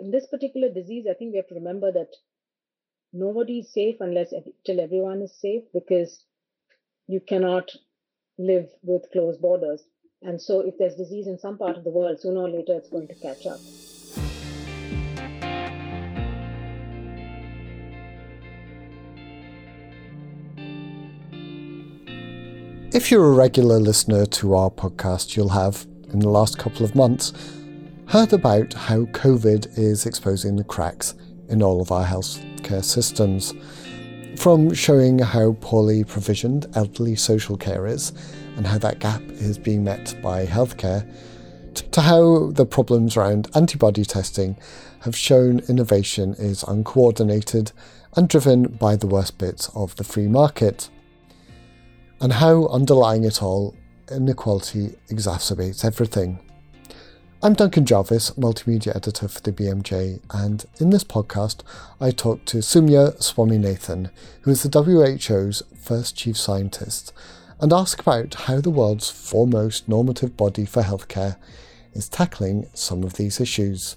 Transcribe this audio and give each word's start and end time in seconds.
in 0.00 0.10
this 0.10 0.26
particular 0.26 0.70
disease, 0.72 1.06
I 1.08 1.14
think 1.14 1.32
we 1.32 1.36
have 1.36 1.48
to 1.48 1.54
remember 1.54 1.92
that 1.92 2.08
nobody 3.12 3.58
is 3.60 3.72
safe 3.72 3.96
unless 4.00 4.32
till 4.64 4.80
everyone 4.80 5.20
is 5.20 5.38
safe 5.38 5.64
because 5.74 6.24
you 7.06 7.20
cannot 7.20 7.70
live 8.38 8.68
with 8.82 9.10
closed 9.12 9.42
borders. 9.42 9.82
And 10.22 10.40
so, 10.40 10.60
if 10.60 10.78
there's 10.78 10.96
disease 10.96 11.26
in 11.26 11.38
some 11.38 11.58
part 11.58 11.76
of 11.76 11.84
the 11.84 11.90
world, 11.90 12.20
sooner 12.20 12.40
or 12.40 12.48
later 12.48 12.74
it's 12.76 12.88
going 12.88 13.08
to 13.08 13.14
catch 13.14 13.46
up. 13.46 13.60
If 22.92 23.10
you're 23.10 23.26
a 23.26 23.30
regular 23.30 23.78
listener 23.78 24.26
to 24.26 24.54
our 24.54 24.70
podcast, 24.70 25.36
you'll 25.36 25.50
have, 25.50 25.86
in 26.12 26.18
the 26.18 26.28
last 26.28 26.58
couple 26.58 26.84
of 26.84 26.94
months, 26.94 27.32
heard 28.10 28.32
about 28.32 28.72
how 28.72 29.04
COVID 29.04 29.78
is 29.78 30.04
exposing 30.04 30.56
the 30.56 30.64
cracks 30.64 31.14
in 31.48 31.62
all 31.62 31.80
of 31.80 31.92
our 31.92 32.04
healthcare 32.04 32.82
systems. 32.82 33.54
From 34.36 34.74
showing 34.74 35.20
how 35.20 35.56
poorly 35.60 36.02
provisioned 36.02 36.66
elderly 36.74 37.14
social 37.14 37.56
care 37.56 37.86
is 37.86 38.12
and 38.56 38.66
how 38.66 38.78
that 38.78 38.98
gap 38.98 39.22
is 39.28 39.58
being 39.58 39.84
met 39.84 40.16
by 40.20 40.44
healthcare, 40.44 41.08
to 41.92 42.00
how 42.00 42.50
the 42.50 42.66
problems 42.66 43.16
around 43.16 43.48
antibody 43.54 44.04
testing 44.04 44.56
have 45.02 45.14
shown 45.14 45.60
innovation 45.68 46.34
is 46.36 46.64
uncoordinated 46.64 47.70
and 48.16 48.28
driven 48.28 48.64
by 48.64 48.96
the 48.96 49.06
worst 49.06 49.38
bits 49.38 49.70
of 49.76 49.94
the 49.94 50.04
free 50.04 50.26
market 50.26 50.90
and 52.20 52.32
how 52.32 52.66
underlying 52.66 53.22
it 53.22 53.40
all, 53.40 53.76
inequality 54.10 54.96
exacerbates 55.10 55.84
everything. 55.84 56.40
I'm 57.42 57.54
Duncan 57.54 57.86
Jarvis, 57.86 58.32
multimedia 58.32 58.94
editor 58.94 59.26
for 59.26 59.40
the 59.40 59.50
BMJ, 59.50 60.20
and 60.30 60.62
in 60.78 60.90
this 60.90 61.04
podcast, 61.04 61.62
I 61.98 62.10
talk 62.10 62.44
to 62.44 62.58
Soumya 62.58 63.16
Swaminathan, 63.16 64.10
who 64.42 64.50
is 64.50 64.62
the 64.62 64.68
WHO's 64.68 65.62
first 65.74 66.14
chief 66.14 66.36
scientist, 66.36 67.14
and 67.58 67.72
ask 67.72 67.98
about 67.98 68.34
how 68.34 68.60
the 68.60 68.68
world's 68.68 69.08
foremost 69.08 69.88
normative 69.88 70.36
body 70.36 70.66
for 70.66 70.82
healthcare 70.82 71.38
is 71.94 72.10
tackling 72.10 72.66
some 72.74 73.04
of 73.04 73.14
these 73.14 73.40
issues. 73.40 73.96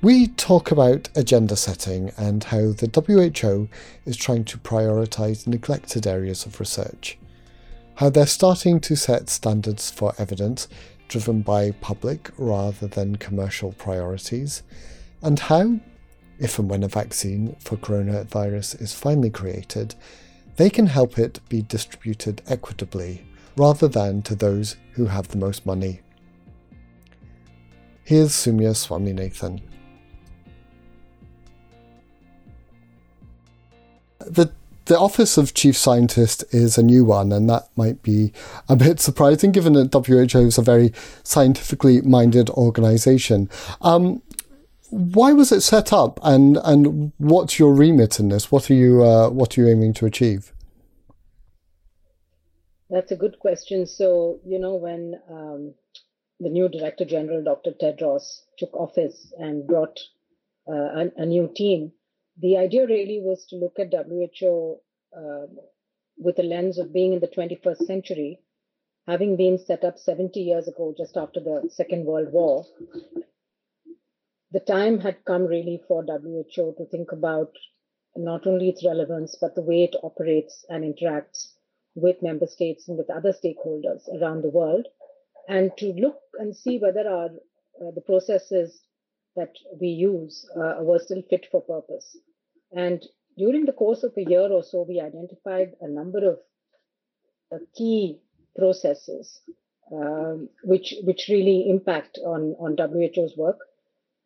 We 0.00 0.28
talk 0.28 0.70
about 0.70 1.08
agenda 1.16 1.56
setting 1.56 2.12
and 2.16 2.44
how 2.44 2.70
the 2.70 2.88
WHO 2.88 3.68
is 4.08 4.16
trying 4.16 4.44
to 4.44 4.58
prioritise 4.58 5.48
neglected 5.48 6.06
areas 6.06 6.46
of 6.46 6.60
research, 6.60 7.18
how 7.96 8.10
they're 8.10 8.26
starting 8.26 8.78
to 8.82 8.94
set 8.94 9.28
standards 9.28 9.90
for 9.90 10.14
evidence 10.18 10.68
driven 11.08 11.42
by 11.42 11.70
public 11.80 12.30
rather 12.36 12.86
than 12.86 13.16
commercial 13.16 13.72
priorities, 13.72 14.62
and 15.22 15.38
how, 15.38 15.80
if 16.38 16.58
and 16.58 16.70
when 16.70 16.82
a 16.82 16.88
vaccine 16.88 17.56
for 17.60 17.76
coronavirus 17.76 18.80
is 18.80 18.94
finally 18.94 19.30
created, 19.30 19.94
they 20.56 20.70
can 20.70 20.86
help 20.86 21.18
it 21.18 21.40
be 21.48 21.62
distributed 21.62 22.42
equitably 22.46 23.24
rather 23.56 23.88
than 23.88 24.22
to 24.22 24.34
those 24.34 24.76
who 24.92 25.06
have 25.06 25.28
the 25.28 25.38
most 25.38 25.66
money. 25.66 26.00
Here's 28.04 28.30
Soumya 28.30 28.74
Swaminathan. 28.74 29.60
the 34.30 34.52
the 34.88 34.98
office 34.98 35.36
of 35.36 35.54
chief 35.54 35.76
scientist 35.76 36.44
is 36.50 36.76
a 36.76 36.82
new 36.82 37.04
one, 37.04 37.30
and 37.30 37.48
that 37.48 37.68
might 37.76 38.02
be 38.02 38.32
a 38.68 38.74
bit 38.74 38.98
surprising 39.08 39.52
given 39.52 39.74
that 39.74 39.92
WHO 39.94 40.38
is 40.40 40.58
a 40.58 40.62
very 40.62 40.92
scientifically 41.22 42.00
minded 42.00 42.50
organization. 42.50 43.48
Um, 43.80 44.22
why 44.90 45.32
was 45.34 45.52
it 45.52 45.60
set 45.60 45.92
up, 45.92 46.18
and 46.22 46.58
and 46.64 47.12
what's 47.18 47.58
your 47.58 47.74
remit 47.74 48.18
in 48.18 48.30
this? 48.30 48.50
What 48.50 48.70
are 48.70 48.74
you 48.74 49.04
uh, 49.04 49.28
what 49.28 49.56
are 49.56 49.60
you 49.60 49.68
aiming 49.68 49.92
to 49.94 50.06
achieve? 50.06 50.52
That's 52.90 53.12
a 53.12 53.16
good 53.16 53.38
question. 53.38 53.86
So 53.86 54.40
you 54.46 54.58
know 54.58 54.76
when 54.76 55.20
um, 55.30 55.74
the 56.40 56.48
new 56.48 56.70
Director 56.70 57.04
General, 57.04 57.44
Dr. 57.44 57.72
Tedros, 57.72 58.40
took 58.58 58.74
office 58.74 59.30
and 59.38 59.66
brought 59.66 60.00
uh, 60.66 60.72
a, 60.72 61.10
a 61.18 61.26
new 61.26 61.52
team 61.54 61.92
the 62.40 62.56
idea 62.56 62.86
really 62.86 63.20
was 63.22 63.44
to 63.46 63.56
look 63.56 63.78
at 63.78 63.92
WHO 63.92 64.78
uh, 65.16 65.46
with 66.16 66.38
a 66.38 66.42
lens 66.42 66.78
of 66.78 66.92
being 66.92 67.12
in 67.12 67.20
the 67.20 67.28
21st 67.28 67.86
century, 67.86 68.40
having 69.06 69.36
been 69.36 69.58
set 69.58 69.84
up 69.84 69.98
70 69.98 70.40
years 70.40 70.68
ago, 70.68 70.94
just 70.96 71.16
after 71.16 71.40
the 71.40 71.68
Second 71.70 72.04
World 72.04 72.32
War. 72.32 72.64
The 74.52 74.60
time 74.60 75.00
had 75.00 75.24
come 75.24 75.46
really 75.46 75.82
for 75.86 76.04
WHO 76.04 76.74
to 76.78 76.86
think 76.90 77.12
about 77.12 77.52
not 78.16 78.46
only 78.46 78.68
its 78.68 78.84
relevance, 78.84 79.36
but 79.40 79.54
the 79.54 79.62
way 79.62 79.84
it 79.84 79.96
operates 80.02 80.64
and 80.68 80.82
interacts 80.82 81.52
with 81.94 82.22
member 82.22 82.46
states 82.46 82.88
and 82.88 82.96
with 82.96 83.10
other 83.10 83.32
stakeholders 83.32 84.08
around 84.14 84.42
the 84.42 84.50
world, 84.50 84.86
and 85.48 85.76
to 85.78 85.92
look 85.92 86.20
and 86.38 86.56
see 86.56 86.78
whether 86.78 87.08
our 87.08 87.30
uh, 87.80 87.90
the 87.94 88.00
processes 88.00 88.80
that 89.36 89.52
we 89.80 89.88
use 89.88 90.48
uh, 90.56 90.76
were 90.80 90.98
still 90.98 91.22
fit 91.30 91.46
for 91.50 91.60
purpose. 91.62 92.16
And 92.72 93.04
during 93.36 93.64
the 93.64 93.72
course 93.72 94.02
of 94.02 94.12
a 94.16 94.24
year 94.24 94.52
or 94.52 94.62
so, 94.62 94.82
we 94.82 95.00
identified 95.00 95.76
a 95.80 95.88
number 95.88 96.32
of 96.32 96.38
uh, 97.52 97.58
key 97.74 98.20
processes 98.56 99.40
um, 99.92 100.50
which 100.62 100.94
which 101.02 101.28
really 101.28 101.68
impact 101.70 102.18
on 102.24 102.54
on 102.58 102.76
WHO's 102.76 103.36
work 103.36 103.58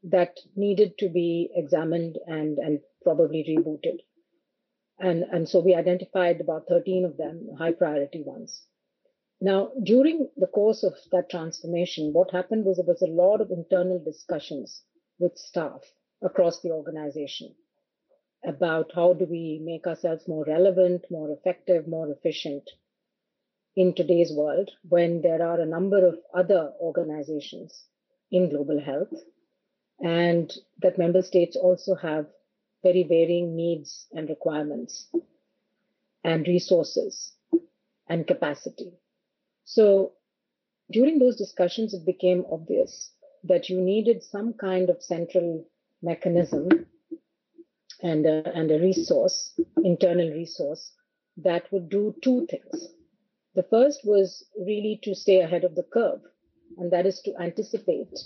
that 0.02 0.40
needed 0.56 0.98
to 0.98 1.08
be 1.08 1.50
examined 1.54 2.18
and 2.26 2.58
and 2.58 2.80
probably 3.02 3.44
rebooted. 3.44 3.98
And 4.98 5.22
and 5.22 5.48
so 5.48 5.60
we 5.60 5.74
identified 5.74 6.40
about 6.40 6.66
13 6.68 7.04
of 7.04 7.16
them, 7.16 7.50
high 7.58 7.72
priority 7.72 8.22
ones. 8.22 8.62
Now, 9.40 9.72
during 9.82 10.28
the 10.36 10.46
course 10.46 10.84
of 10.84 10.94
that 11.10 11.30
transformation, 11.30 12.12
what 12.12 12.30
happened 12.30 12.64
was 12.64 12.76
there 12.76 12.86
was 12.86 13.02
a 13.02 13.06
lot 13.06 13.40
of 13.40 13.50
internal 13.50 13.98
discussions 13.98 14.82
with 15.18 15.36
staff 15.36 15.82
across 16.22 16.60
the 16.60 16.70
organization 16.70 17.54
about 18.44 18.90
how 18.94 19.12
do 19.12 19.24
we 19.24 19.60
make 19.62 19.86
ourselves 19.86 20.26
more 20.26 20.44
relevant, 20.44 21.04
more 21.10 21.30
effective, 21.30 21.86
more 21.86 22.10
efficient 22.10 22.68
in 23.76 23.94
today's 23.94 24.32
world 24.32 24.70
when 24.88 25.22
there 25.22 25.42
are 25.42 25.60
a 25.60 25.66
number 25.66 26.06
of 26.06 26.18
other 26.34 26.72
organizations 26.80 27.84
in 28.30 28.50
global 28.50 28.80
health 28.80 29.12
and 30.00 30.52
that 30.80 30.98
member 30.98 31.22
states 31.22 31.56
also 31.56 31.94
have 31.94 32.26
very 32.82 33.04
varying 33.04 33.54
needs 33.54 34.06
and 34.12 34.28
requirements 34.28 35.08
and 36.24 36.46
resources 36.46 37.32
and 38.08 38.26
capacity. 38.26 38.92
So 39.64 40.12
during 40.90 41.18
those 41.18 41.36
discussions, 41.36 41.94
it 41.94 42.04
became 42.04 42.44
obvious 42.50 43.10
that 43.44 43.68
you 43.68 43.80
needed 43.80 44.22
some 44.22 44.52
kind 44.54 44.90
of 44.90 45.02
central 45.02 45.64
mechanism 46.02 46.68
and 48.02 48.26
a, 48.26 48.52
and 48.54 48.70
a 48.70 48.80
resource, 48.80 49.52
internal 49.84 50.28
resource, 50.30 50.92
that 51.36 51.70
would 51.72 51.88
do 51.88 52.14
two 52.22 52.46
things. 52.50 52.88
The 53.54 53.62
first 53.64 54.00
was 54.04 54.44
really 54.58 55.00
to 55.04 55.14
stay 55.14 55.40
ahead 55.40 55.64
of 55.64 55.74
the 55.74 55.86
curve, 55.92 56.20
and 56.78 56.92
that 56.92 57.06
is 57.06 57.20
to 57.22 57.34
anticipate 57.40 58.18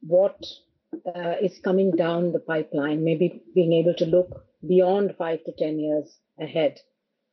what 0.00 0.44
uh, 1.14 1.34
is 1.42 1.58
coming 1.58 1.90
down 1.90 2.32
the 2.32 2.40
pipeline, 2.40 3.04
maybe 3.04 3.42
being 3.54 3.72
able 3.72 3.94
to 3.94 4.06
look 4.06 4.44
beyond 4.66 5.14
five 5.16 5.44
to 5.44 5.52
10 5.58 5.78
years 5.78 6.18
ahead 6.40 6.78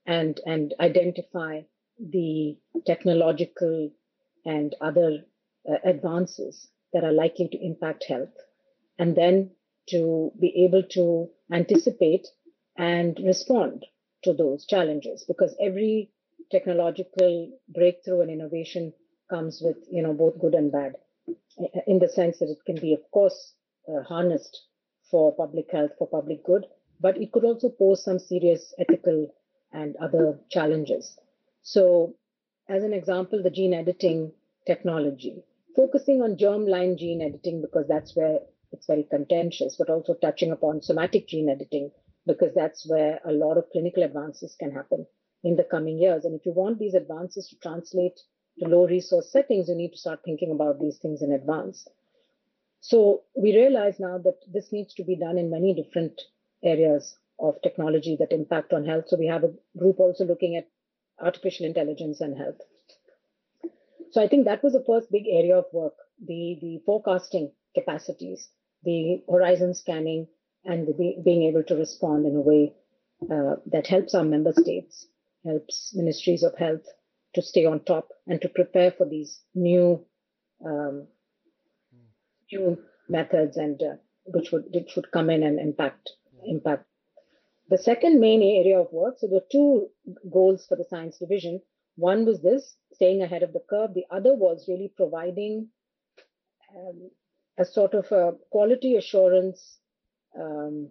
and, 0.06 0.40
and 0.46 0.74
identify 0.80 1.62
the 2.00 2.58
technological 2.86 3.90
and 4.46 4.76
other 4.82 5.20
uh, 5.70 5.76
advances 5.84 6.68
that 6.94 7.04
are 7.04 7.12
likely 7.12 7.48
to 7.48 7.66
impact 7.66 8.06
health. 8.08 8.34
And 9.00 9.16
then 9.16 9.52
to 9.90 10.32
be 10.40 10.66
able 10.66 10.84
to 10.84 11.30
anticipate 11.52 12.28
and 12.78 13.20
respond 13.24 13.86
to 14.24 14.34
those 14.34 14.66
challenges. 14.66 15.24
Because 15.28 15.56
every 15.62 16.12
technological 16.52 17.52
breakthrough 17.70 18.22
and 18.22 18.32
innovation 18.32 18.94
comes 19.30 19.62
with 19.64 19.78
you 19.92 20.02
know 20.04 20.14
both 20.14 20.40
good 20.40 20.54
and 20.54 20.72
bad. 20.72 20.96
In 21.88 22.00
the 22.00 22.08
sense 22.10 22.40
that 22.40 22.50
it 22.50 22.64
can 22.66 22.76
be 22.76 22.94
of 22.94 23.10
course 23.12 23.54
uh, 23.88 24.04
harnessed 24.04 24.64
for 25.10 25.34
public 25.36 25.72
health 25.72 25.92
for 25.98 26.08
public 26.08 26.44
good 26.44 26.66
but 27.00 27.18
it 27.22 27.32
could 27.32 27.44
also 27.44 27.70
pose 27.70 28.04
some 28.04 28.20
serious 28.20 28.74
ethical 28.80 29.34
and 29.74 29.96
other 29.98 30.40
challenges. 30.50 31.18
So 31.62 32.16
as 32.70 32.84
an 32.84 32.94
example 32.94 33.42
the 33.42 33.50
gene 33.50 33.74
editing 33.74 34.32
technology. 34.66 35.44
Focusing 35.76 36.22
on 36.22 36.38
germline 36.38 36.98
gene 36.98 37.22
editing 37.22 37.62
because 37.62 37.88
that's 37.88 38.16
where 38.16 38.40
it's 38.76 38.88
very 38.88 39.08
contentious, 39.10 39.76
but 39.80 39.90
also 39.90 40.14
touching 40.14 40.52
upon 40.52 40.82
somatic 40.82 41.28
gene 41.28 41.50
editing, 41.50 41.92
because 42.28 42.54
that's 42.54 42.88
where 42.88 43.20
a 43.26 43.32
lot 43.32 43.58
of 43.58 43.70
clinical 43.72 44.04
advances 44.04 44.56
can 44.60 44.72
happen 44.72 45.06
in 45.44 45.56
the 45.56 45.64
coming 45.64 45.98
years. 45.98 46.26
And 46.26 46.36
if 46.36 46.46
you 46.46 46.54
want 46.54 46.80
these 46.80 46.94
advances 46.94 47.48
to 47.50 47.56
translate 47.60 48.20
to 48.60 48.68
low 48.68 48.86
resource 48.88 49.32
settings, 49.32 49.70
you 49.70 49.76
need 49.76 49.92
to 49.92 49.98
start 49.98 50.20
thinking 50.24 50.52
about 50.52 50.80
these 50.80 50.98
things 50.98 51.22
in 51.22 51.32
advance. 51.32 51.88
So 52.82 53.24
we 53.36 53.56
realize 53.56 54.00
now 54.00 54.18
that 54.20 54.40
this 54.52 54.72
needs 54.72 54.94
to 54.96 55.04
be 55.04 55.16
done 55.16 55.38
in 55.38 55.50
many 55.50 55.74
different 55.74 56.22
areas 56.64 57.16
of 57.40 57.62
technology 57.62 58.16
that 58.20 58.32
impact 58.32 58.74
on 58.74 58.86
health. 58.86 59.06
So 59.08 59.18
we 59.18 59.28
have 59.28 59.44
a 59.44 59.54
group 59.78 60.00
also 60.00 60.26
looking 60.26 60.56
at 60.56 60.68
artificial 61.20 61.66
intelligence 61.66 62.22
and 62.22 62.38
health. 62.38 62.62
So 64.12 64.22
I 64.22 64.28
think 64.28 64.46
that 64.46 64.64
was 64.64 64.74
the 64.74 64.84
first 64.86 65.12
big 65.12 65.26
area 65.30 65.58
of 65.58 65.66
work, 65.74 65.96
the, 66.24 66.58
the 66.62 66.82
forecasting 66.86 67.52
capacities, 67.74 68.50
the 68.86 69.24
horizon 69.30 69.74
scanning, 69.74 70.28
and 70.64 70.88
the, 70.88 71.16
being 71.24 71.44
able 71.44 71.64
to 71.64 71.76
respond 71.76 72.26
in 72.26 72.36
a 72.36 72.42
way 72.42 72.74
uh, 73.32 73.56
that 73.68 73.88
helps 73.88 74.16
our 74.16 74.24
member 74.24 74.54
states, 74.54 75.08
helps 75.46 75.94
ministries 75.96 76.44
of 76.44 76.58
health 76.58 76.86
to 77.34 77.42
stay 77.42 77.66
on 77.66 77.84
top 77.84 78.10
and 78.28 78.42
to 78.42 78.50
prepare 78.50 78.92
for 78.92 79.08
these 79.08 79.42
new 79.54 80.06
um, 80.66 81.08
new 82.52 82.78
methods 83.10 83.58
and 83.58 83.82
uh, 83.82 83.96
which 84.26 84.52
would 84.52 84.66
which 84.74 84.96
would 84.96 85.12
come 85.12 85.30
in 85.30 85.44
and 85.44 85.60
impact 85.60 86.12
impact. 86.46 86.86
The 87.70 87.78
second 87.78 88.20
main 88.20 88.42
area 88.42 88.80
of 88.80 88.92
work. 88.92 89.16
So 89.18 89.28
the 89.28 89.44
two 89.52 89.88
goals 90.32 90.66
for 90.68 90.78
the 90.78 90.86
science 90.90 91.18
division. 91.18 91.62
One 91.98 92.26
was 92.26 92.42
this, 92.42 92.76
staying 92.94 93.22
ahead 93.22 93.42
of 93.42 93.54
the 93.54 93.64
curve. 93.70 93.94
The 93.94 94.06
other 94.12 94.36
was 94.36 94.66
really 94.68 94.92
providing 94.96 95.70
um, 96.76 97.10
a 97.58 97.66
sort 97.66 97.94
of 97.94 98.12
a 98.12 98.34
quality 98.52 98.96
assurance 98.96 99.78
um, 100.40 100.90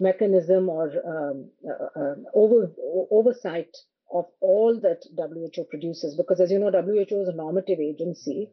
mechanism 0.00 0.68
or 0.68 0.92
um, 1.06 1.50
uh, 1.68 2.00
uh, 2.00 2.14
over, 2.34 2.70
oversight 3.10 3.76
of 4.12 4.26
all 4.40 4.80
that 4.80 5.04
WHO 5.16 5.64
produces. 5.64 6.16
Because 6.16 6.40
as 6.40 6.50
you 6.50 6.58
know, 6.58 6.70
WHO 6.70 7.22
is 7.22 7.28
a 7.28 7.32
normative 7.32 7.80
agency 7.80 8.50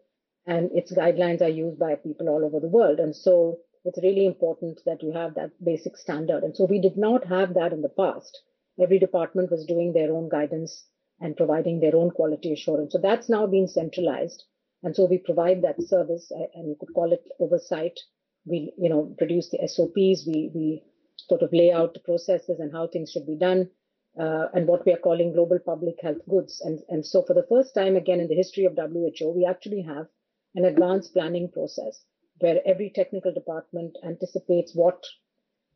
and 0.48 0.72
its 0.74 0.92
guidelines 0.92 1.42
are 1.42 1.50
used 1.50 1.80
by 1.80 1.96
people 1.96 2.30
all 2.30 2.44
over 2.44 2.60
the 2.60 2.68
world. 2.68 3.00
And 3.00 3.16
so 3.16 3.60
it's 3.84 4.02
really 4.02 4.26
important 4.26 4.82
that 4.86 5.04
you 5.04 5.12
have 5.12 5.36
that 5.36 5.52
basic 5.64 5.98
standard. 5.98 6.44
And 6.44 6.56
so 6.56 6.66
we 6.66 6.82
did 6.82 6.98
not 6.98 7.26
have 7.28 7.54
that 7.54 7.74
in 7.74 7.82
the 7.82 7.90
past. 7.90 8.42
Every 8.82 9.00
department 9.00 9.52
was 9.52 9.66
doing 9.66 9.94
their 9.94 10.12
own 10.12 10.28
guidance 10.30 10.86
and 11.22 11.38
providing 11.38 11.80
their 11.80 11.96
own 11.96 12.12
quality 12.12 12.52
assurance. 12.52 12.92
So 12.92 13.00
that's 13.00 13.30
now 13.30 13.48
been 13.48 13.68
centralized. 13.68 14.44
And 14.86 14.96
so 14.96 15.06
we 15.06 15.18
provide 15.18 15.64
that 15.64 15.82
service, 15.82 16.32
and 16.54 16.70
you 16.70 16.76
could 16.80 16.94
call 16.94 17.12
it 17.12 17.24
oversight. 17.40 18.00
We, 18.46 18.72
you 18.78 18.88
know, 18.88 19.16
produce 19.18 19.50
the 19.50 19.68
SOPs. 19.68 20.28
We 20.28 20.52
we 20.54 20.84
sort 21.18 21.42
of 21.42 21.52
lay 21.52 21.72
out 21.72 21.96
the 21.96 22.02
processes 22.02 22.60
and 22.60 22.72
how 22.72 22.86
things 22.88 23.12
should 23.12 23.26
be 23.26 23.36
done, 23.36 23.72
uh, 24.20 24.50
and 24.54 24.68
what 24.68 24.86
we 24.86 24.94
are 24.94 25.06
calling 25.08 25.34
global 25.34 25.58
public 25.58 25.96
health 26.04 26.22
goods. 26.30 26.62
And 26.64 26.82
and 26.88 27.04
so 27.04 27.24
for 27.24 27.34
the 27.34 27.48
first 27.50 27.74
time 27.74 27.96
again 27.96 28.20
in 28.20 28.28
the 28.28 28.36
history 28.36 28.66
of 28.66 28.78
WHO, 28.78 29.32
we 29.32 29.44
actually 29.44 29.82
have 29.82 30.06
an 30.54 30.66
advanced 30.66 31.14
planning 31.16 31.50
process 31.52 32.06
where 32.38 32.62
every 32.64 32.92
technical 32.94 33.34
department 33.34 33.98
anticipates 34.04 34.76
what 34.76 35.04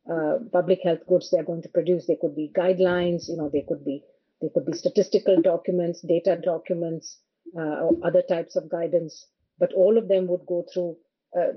uh, 0.07 0.37
public 0.51 0.81
health 0.83 1.07
goods 1.07 1.31
they're 1.31 1.49
going 1.51 1.63
to 1.63 1.69
produce. 1.69 2.05
They 2.05 2.21
could 2.21 2.35
be 2.35 2.51
guidelines, 2.55 3.27
you 3.27 3.37
know, 3.37 3.49
they 3.49 3.65
could 3.67 3.83
be 3.83 4.03
they 4.39 4.49
could 4.53 4.67
be 4.67 4.73
statistical 4.73 5.41
documents, 5.41 6.01
data 6.01 6.39
documents, 6.39 7.17
or 7.53 7.97
other 8.03 8.21
types 8.21 8.55
of 8.55 8.69
guidance. 8.69 9.27
But 9.57 9.73
all 9.73 9.97
of 9.97 10.07
them 10.07 10.27
would 10.27 10.45
go 10.45 10.65
through 10.73 10.97
uh, 11.37 11.53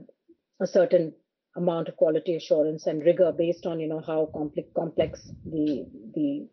a 0.61 0.67
certain 0.67 1.15
amount 1.57 1.89
of 1.89 1.97
quality 1.97 2.35
assurance 2.35 2.87
and 2.87 3.05
rigor 3.05 3.33
based 3.37 3.67
on 3.67 3.79
you 3.79 3.89
know 3.89 4.03
how 4.07 4.31
complex 4.35 4.69
complex 4.75 5.31
the 5.45 5.87
the 6.15 6.49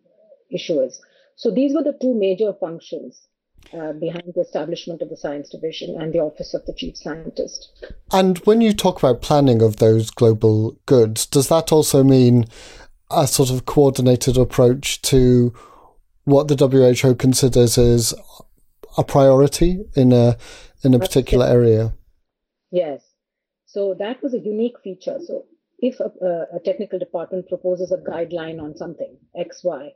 issue 0.52 0.80
is. 0.82 1.02
So 1.36 1.52
these 1.52 1.74
were 1.74 1.84
the 1.84 1.98
two 2.02 2.14
major 2.14 2.54
functions 2.60 3.28
uh, 3.74 3.94
behind 3.94 4.34
the 4.36 4.42
establishment 4.42 5.02
of 5.02 5.10
the 5.10 5.18
science 5.18 5.50
division 5.50 6.00
and 6.00 6.12
the 6.12 6.20
office 6.20 6.54
of 6.54 6.66
the 6.66 6.74
chief 6.74 6.98
scientist. 6.98 7.72
And 8.12 8.40
when 8.40 8.62
you 8.62 8.74
talk 8.74 8.98
about 8.98 9.22
planning 9.22 9.62
of 9.62 9.78
those 9.78 10.10
global 10.10 10.78
goods, 10.86 11.26
does 11.26 11.48
that 11.50 11.72
also 11.72 12.04
mean 12.04 12.46
a 13.12 13.28
sort 13.28 13.50
of 13.50 13.66
coordinated 13.66 14.38
approach 14.38 15.02
to 15.04 15.54
what 16.26 16.48
the 16.48 16.56
WHO 16.56 17.16
considers 17.16 17.78
as 17.78 18.14
a 18.98 19.04
priority 19.04 19.86
in 19.96 20.12
a 20.12 20.38
in 20.84 20.94
a 20.94 21.00
particular 21.00 21.46
area? 21.46 21.94
Yes. 22.72 23.04
So 23.66 23.96
that 24.00 24.24
was 24.24 24.34
a 24.34 24.40
unique 24.40 24.80
feature. 24.84 25.20
So 25.26 25.46
if 25.80 26.00
a, 26.00 26.12
a 26.56 26.60
technical 26.60 27.00
department 27.00 27.48
proposes 27.48 27.92
a 27.92 27.98
guideline 27.98 28.62
on 28.62 28.76
something, 28.76 29.18
X, 29.36 29.64
Y, 29.64 29.94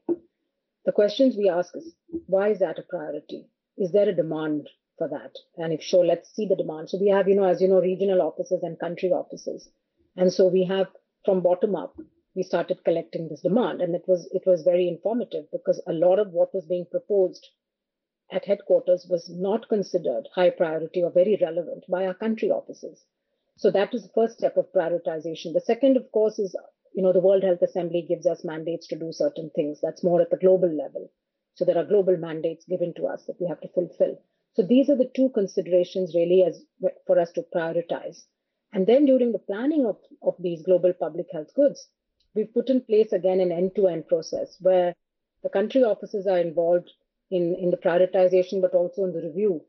the 0.85 0.91
questions 0.91 1.35
we 1.35 1.49
ask 1.49 1.75
is, 1.75 1.93
why 2.27 2.49
is 2.49 2.59
that 2.59 2.79
a 2.79 2.83
priority? 2.83 3.47
is 3.77 3.91
there 3.91 4.09
a 4.09 4.15
demand 4.15 4.69
for 4.97 5.07
that? 5.09 5.35
And 5.57 5.73
if 5.73 5.83
so, 5.83 6.01
let's 6.01 6.33
see 6.33 6.45
the 6.45 6.55
demand. 6.55 6.89
So 6.89 6.97
we 6.99 7.09
have, 7.09 7.27
you 7.27 7.35
know, 7.35 7.45
as 7.45 7.61
you 7.61 7.67
know, 7.67 7.79
regional 7.79 8.21
offices 8.21 8.61
and 8.63 8.79
country 8.79 9.09
offices. 9.09 9.69
And 10.15 10.31
so 10.31 10.47
we 10.47 10.65
have 10.65 10.87
from 11.25 11.41
bottom 11.41 11.75
up, 11.75 11.95
we 12.35 12.43
started 12.43 12.83
collecting 12.83 13.29
this 13.29 13.41
demand. 13.41 13.81
And 13.81 13.95
it 13.95 14.03
was 14.07 14.29
it 14.31 14.43
was 14.45 14.63
very 14.63 14.87
informative 14.87 15.45
because 15.51 15.81
a 15.87 15.93
lot 15.93 16.19
of 16.19 16.29
what 16.29 16.53
was 16.53 16.65
being 16.65 16.85
proposed 16.89 17.47
at 18.33 18.45
headquarters 18.45 19.05
was 19.09 19.29
not 19.29 19.69
considered 19.69 20.27
high 20.33 20.49
priority 20.49 21.03
or 21.03 21.11
very 21.11 21.37
relevant 21.39 21.85
by 21.87 22.05
our 22.05 22.13
country 22.15 22.49
offices. 22.49 23.05
So 23.55 23.69
that 23.71 23.93
was 23.93 24.01
the 24.03 24.13
first 24.15 24.37
step 24.39 24.57
of 24.57 24.73
prioritization. 24.73 25.53
The 25.53 25.61
second, 25.61 25.95
of 25.95 26.11
course, 26.11 26.39
is 26.39 26.55
you 26.93 27.03
know 27.03 27.13
the 27.13 27.19
World 27.19 27.43
Health 27.43 27.61
Assembly 27.61 28.01
gives 28.01 28.25
us 28.25 28.43
mandates 28.43 28.87
to 28.87 28.97
do 28.97 29.11
certain 29.11 29.51
things. 29.51 29.79
That's 29.81 30.03
more 30.03 30.21
at 30.21 30.31
the 30.31 30.37
global 30.37 30.69
level. 30.69 31.11
So 31.55 31.63
there 31.63 31.77
are 31.77 31.85
global 31.85 32.17
mandates 32.17 32.65
given 32.65 32.93
to 32.95 33.05
us 33.05 33.23
that 33.27 33.39
we 33.39 33.47
have 33.47 33.61
to 33.61 33.67
fulfill. 33.67 34.19
So 34.55 34.63
these 34.63 34.89
are 34.89 34.97
the 34.97 35.11
two 35.15 35.29
considerations 35.29 36.15
really 36.15 36.43
as 36.43 36.63
for 37.05 37.19
us 37.19 37.31
to 37.33 37.45
prioritize. 37.55 38.25
And 38.71 38.87
then 38.87 39.05
during 39.05 39.31
the 39.31 39.39
planning 39.39 39.85
of, 39.85 39.97
of 40.23 40.35
these 40.39 40.63
global 40.63 40.93
public 40.93 41.27
health 41.31 41.53
goods, 41.53 41.87
we've 42.33 42.53
put 42.53 42.69
in 42.69 42.81
place 42.81 43.13
again 43.13 43.39
an 43.39 43.51
end-to-end 43.51 44.07
process 44.07 44.57
where 44.59 44.95
the 45.43 45.49
country 45.49 45.83
offices 45.83 46.25
are 46.25 46.39
involved 46.39 46.89
in, 47.37 47.43
in 47.63 47.69
the 47.73 47.81
prioritization, 47.85 48.61
but 48.65 48.73
also 48.79 49.03
in 49.07 49.13
the 49.13 49.23
review. 49.29 49.61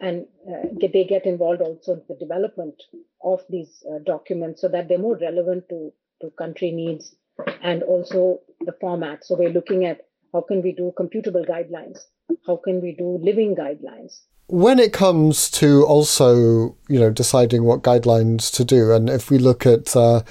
And 0.00 0.26
uh, 0.50 0.66
get, 0.80 0.92
they 0.92 1.04
get 1.04 1.24
involved 1.26 1.62
also 1.62 1.92
in 1.94 2.02
the 2.08 2.18
development 2.24 2.76
of 3.22 3.40
these 3.48 3.72
uh, 3.88 3.98
documents 4.04 4.60
so 4.60 4.68
that 4.68 4.88
they're 4.88 5.06
more 5.08 5.18
relevant 5.28 5.68
to, 5.70 5.92
to 6.20 6.30
country 6.42 6.70
needs 6.70 7.14
and 7.62 7.82
also 7.82 8.40
the 8.68 8.74
format. 8.80 9.24
So 9.24 9.36
we're 9.36 9.56
looking 9.58 9.84
at 9.90 9.98
how 10.32 10.42
can 10.42 10.62
we 10.62 10.72
do 10.72 10.92
computable 10.98 11.46
guidelines? 11.48 11.98
How 12.46 12.56
can 12.56 12.80
we 12.80 12.94
do 13.02 13.18
living 13.22 13.56
guidelines? 13.56 14.20
When 14.48 14.78
it 14.78 14.92
comes 14.92 15.50
to 15.52 15.84
also, 15.86 16.76
you 16.88 16.98
know, 17.00 17.10
deciding 17.10 17.64
what 17.64 17.82
guidelines 17.82 18.52
to 18.56 18.64
do, 18.64 18.92
and 18.92 19.08
if 19.08 19.30
we 19.30 19.38
look 19.38 19.64
at 19.64 19.96
uh, 19.96 20.22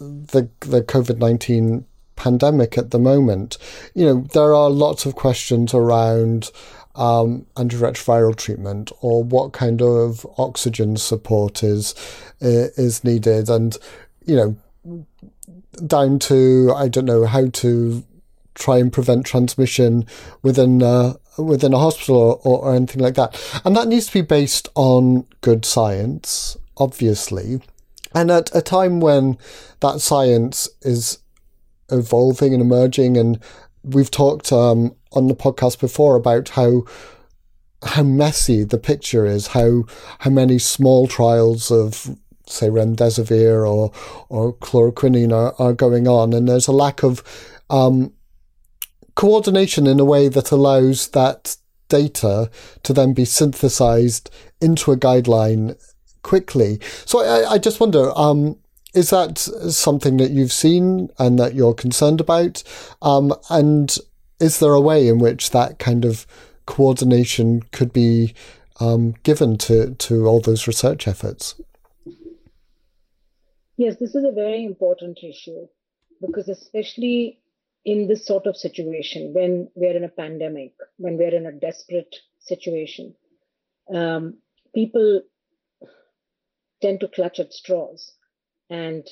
the 0.00 0.48
the 0.60 0.82
COVID 0.82 1.18
nineteen 1.18 1.84
pandemic 2.20 2.76
at 2.76 2.90
the 2.90 2.98
moment, 2.98 3.56
you 3.94 4.04
know, 4.04 4.26
there 4.34 4.54
are 4.54 4.68
lots 4.68 5.06
of 5.06 5.14
questions 5.14 5.72
around 5.72 6.50
um, 6.94 7.46
antiretroviral 7.56 8.36
treatment 8.36 8.92
or 9.00 9.24
what 9.24 9.52
kind 9.52 9.80
of 9.80 10.26
oxygen 10.36 10.96
support 10.96 11.62
is 11.62 11.94
is 12.40 13.04
needed, 13.04 13.48
and 13.48 13.78
you 14.26 14.36
know, 14.36 15.06
down 15.86 16.18
to 16.18 16.72
I 16.76 16.88
don't 16.88 17.06
know 17.06 17.24
how 17.24 17.48
to 17.48 18.04
try 18.54 18.76
and 18.78 18.92
prevent 18.92 19.24
transmission 19.24 20.04
within 20.42 20.82
uh, 20.82 21.14
within 21.38 21.72
a 21.72 21.78
hospital 21.78 22.40
or, 22.44 22.58
or 22.58 22.74
anything 22.74 23.00
like 23.00 23.14
that. 23.14 23.32
And 23.64 23.74
that 23.76 23.88
needs 23.88 24.08
to 24.08 24.12
be 24.12 24.22
based 24.22 24.68
on 24.74 25.26
good 25.40 25.64
science, 25.64 26.58
obviously. 26.76 27.62
And 28.14 28.30
at 28.30 28.54
a 28.54 28.60
time 28.60 29.00
when 29.00 29.38
that 29.80 30.00
science 30.00 30.68
is 30.82 31.18
evolving 31.90 32.52
and 32.52 32.62
emerging, 32.62 33.16
and 33.16 33.38
we've 33.82 34.10
talked 34.10 34.52
um, 34.52 34.94
on 35.12 35.28
the 35.28 35.34
podcast 35.34 35.80
before 35.80 36.16
about 36.16 36.50
how 36.50 36.84
how 37.82 38.02
messy 38.02 38.62
the 38.62 38.78
picture 38.78 39.24
is, 39.24 39.48
how 39.48 39.84
how 40.18 40.30
many 40.30 40.58
small 40.58 41.06
trials 41.06 41.70
of 41.70 42.16
say 42.46 42.68
remdesivir 42.68 43.68
or 43.68 43.92
or 44.28 44.54
chloroquine 44.54 45.32
are, 45.32 45.54
are 45.58 45.72
going 45.72 46.06
on, 46.06 46.32
and 46.32 46.48
there's 46.48 46.68
a 46.68 46.72
lack 46.72 47.02
of 47.02 47.22
um, 47.70 48.12
coordination 49.14 49.86
in 49.86 50.00
a 50.00 50.04
way 50.04 50.28
that 50.28 50.50
allows 50.50 51.08
that 51.08 51.56
data 51.88 52.50
to 52.82 52.92
then 52.92 53.12
be 53.12 53.24
synthesized 53.24 54.30
into 54.60 54.92
a 54.92 54.96
guideline 54.96 55.76
quickly. 56.22 56.78
So 57.04 57.20
I, 57.20 57.52
I 57.52 57.58
just 57.58 57.80
wonder, 57.80 58.16
um, 58.16 58.56
is 58.94 59.10
that 59.10 59.38
something 59.38 60.16
that 60.16 60.30
you've 60.30 60.52
seen 60.52 61.10
and 61.18 61.38
that 61.38 61.54
you're 61.54 61.74
concerned 61.74 62.20
about? 62.20 62.62
Um, 63.02 63.34
and 63.48 63.96
is 64.40 64.58
there 64.58 64.72
a 64.72 64.80
way 64.80 65.08
in 65.08 65.18
which 65.18 65.50
that 65.50 65.78
kind 65.78 66.04
of 66.04 66.26
coordination 66.66 67.62
could 67.72 67.92
be 67.92 68.34
um, 68.80 69.14
given 69.22 69.58
to, 69.58 69.94
to 69.94 70.26
all 70.26 70.40
those 70.40 70.66
research 70.66 71.06
efforts? 71.06 71.60
Yes, 73.76 73.96
this 73.98 74.14
is 74.14 74.24
a 74.24 74.32
very 74.32 74.64
important 74.64 75.18
issue 75.22 75.66
because, 76.20 76.48
especially 76.48 77.40
in 77.84 78.08
this 78.08 78.26
sort 78.26 78.46
of 78.46 78.56
situation 78.56 79.32
when 79.32 79.68
we're 79.74 79.96
in 79.96 80.04
a 80.04 80.08
pandemic, 80.08 80.74
when 80.98 81.16
we're 81.16 81.34
in 81.34 81.46
a 81.46 81.52
desperate 81.52 82.14
situation. 82.38 83.14
Um, 83.94 84.38
people 84.74 85.22
tend 86.82 87.00
to 87.00 87.08
clutch 87.08 87.40
at 87.40 87.52
straws, 87.52 88.12
and 88.70 89.06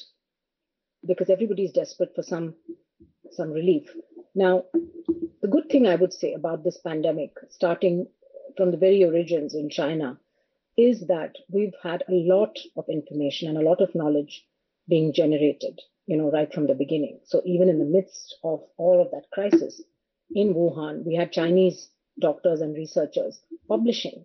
because 1.06 1.28
everybody 1.28 1.64
is 1.64 1.72
desperate 1.72 2.14
for 2.14 2.22
some 2.22 2.54
some 3.32 3.50
relief. 3.50 3.88
Now, 4.34 4.64
the 5.42 5.48
good 5.48 5.68
thing 5.68 5.86
I 5.86 5.96
would 5.96 6.12
say 6.12 6.32
about 6.32 6.64
this 6.64 6.78
pandemic, 6.78 7.32
starting 7.50 8.06
from 8.56 8.70
the 8.70 8.76
very 8.76 9.04
origins 9.04 9.54
in 9.54 9.68
China, 9.68 10.18
is 10.76 11.06
that 11.08 11.34
we've 11.50 11.74
had 11.82 12.04
a 12.08 12.24
lot 12.34 12.56
of 12.76 12.84
information 12.88 13.48
and 13.48 13.58
a 13.58 13.68
lot 13.68 13.80
of 13.80 13.94
knowledge 13.94 14.44
being 14.88 15.12
generated, 15.12 15.80
you 16.06 16.16
know, 16.16 16.30
right 16.30 16.52
from 16.52 16.66
the 16.66 16.74
beginning. 16.74 17.20
So 17.24 17.42
even 17.44 17.68
in 17.68 17.78
the 17.78 17.84
midst 17.84 18.36
of 18.42 18.62
all 18.76 19.02
of 19.02 19.10
that 19.10 19.30
crisis 19.32 19.82
in 20.34 20.54
Wuhan, 20.54 21.04
we 21.04 21.14
had 21.14 21.32
Chinese 21.32 21.90
doctors 22.20 22.60
and 22.60 22.74
researchers 22.74 23.40
publishing 23.68 24.24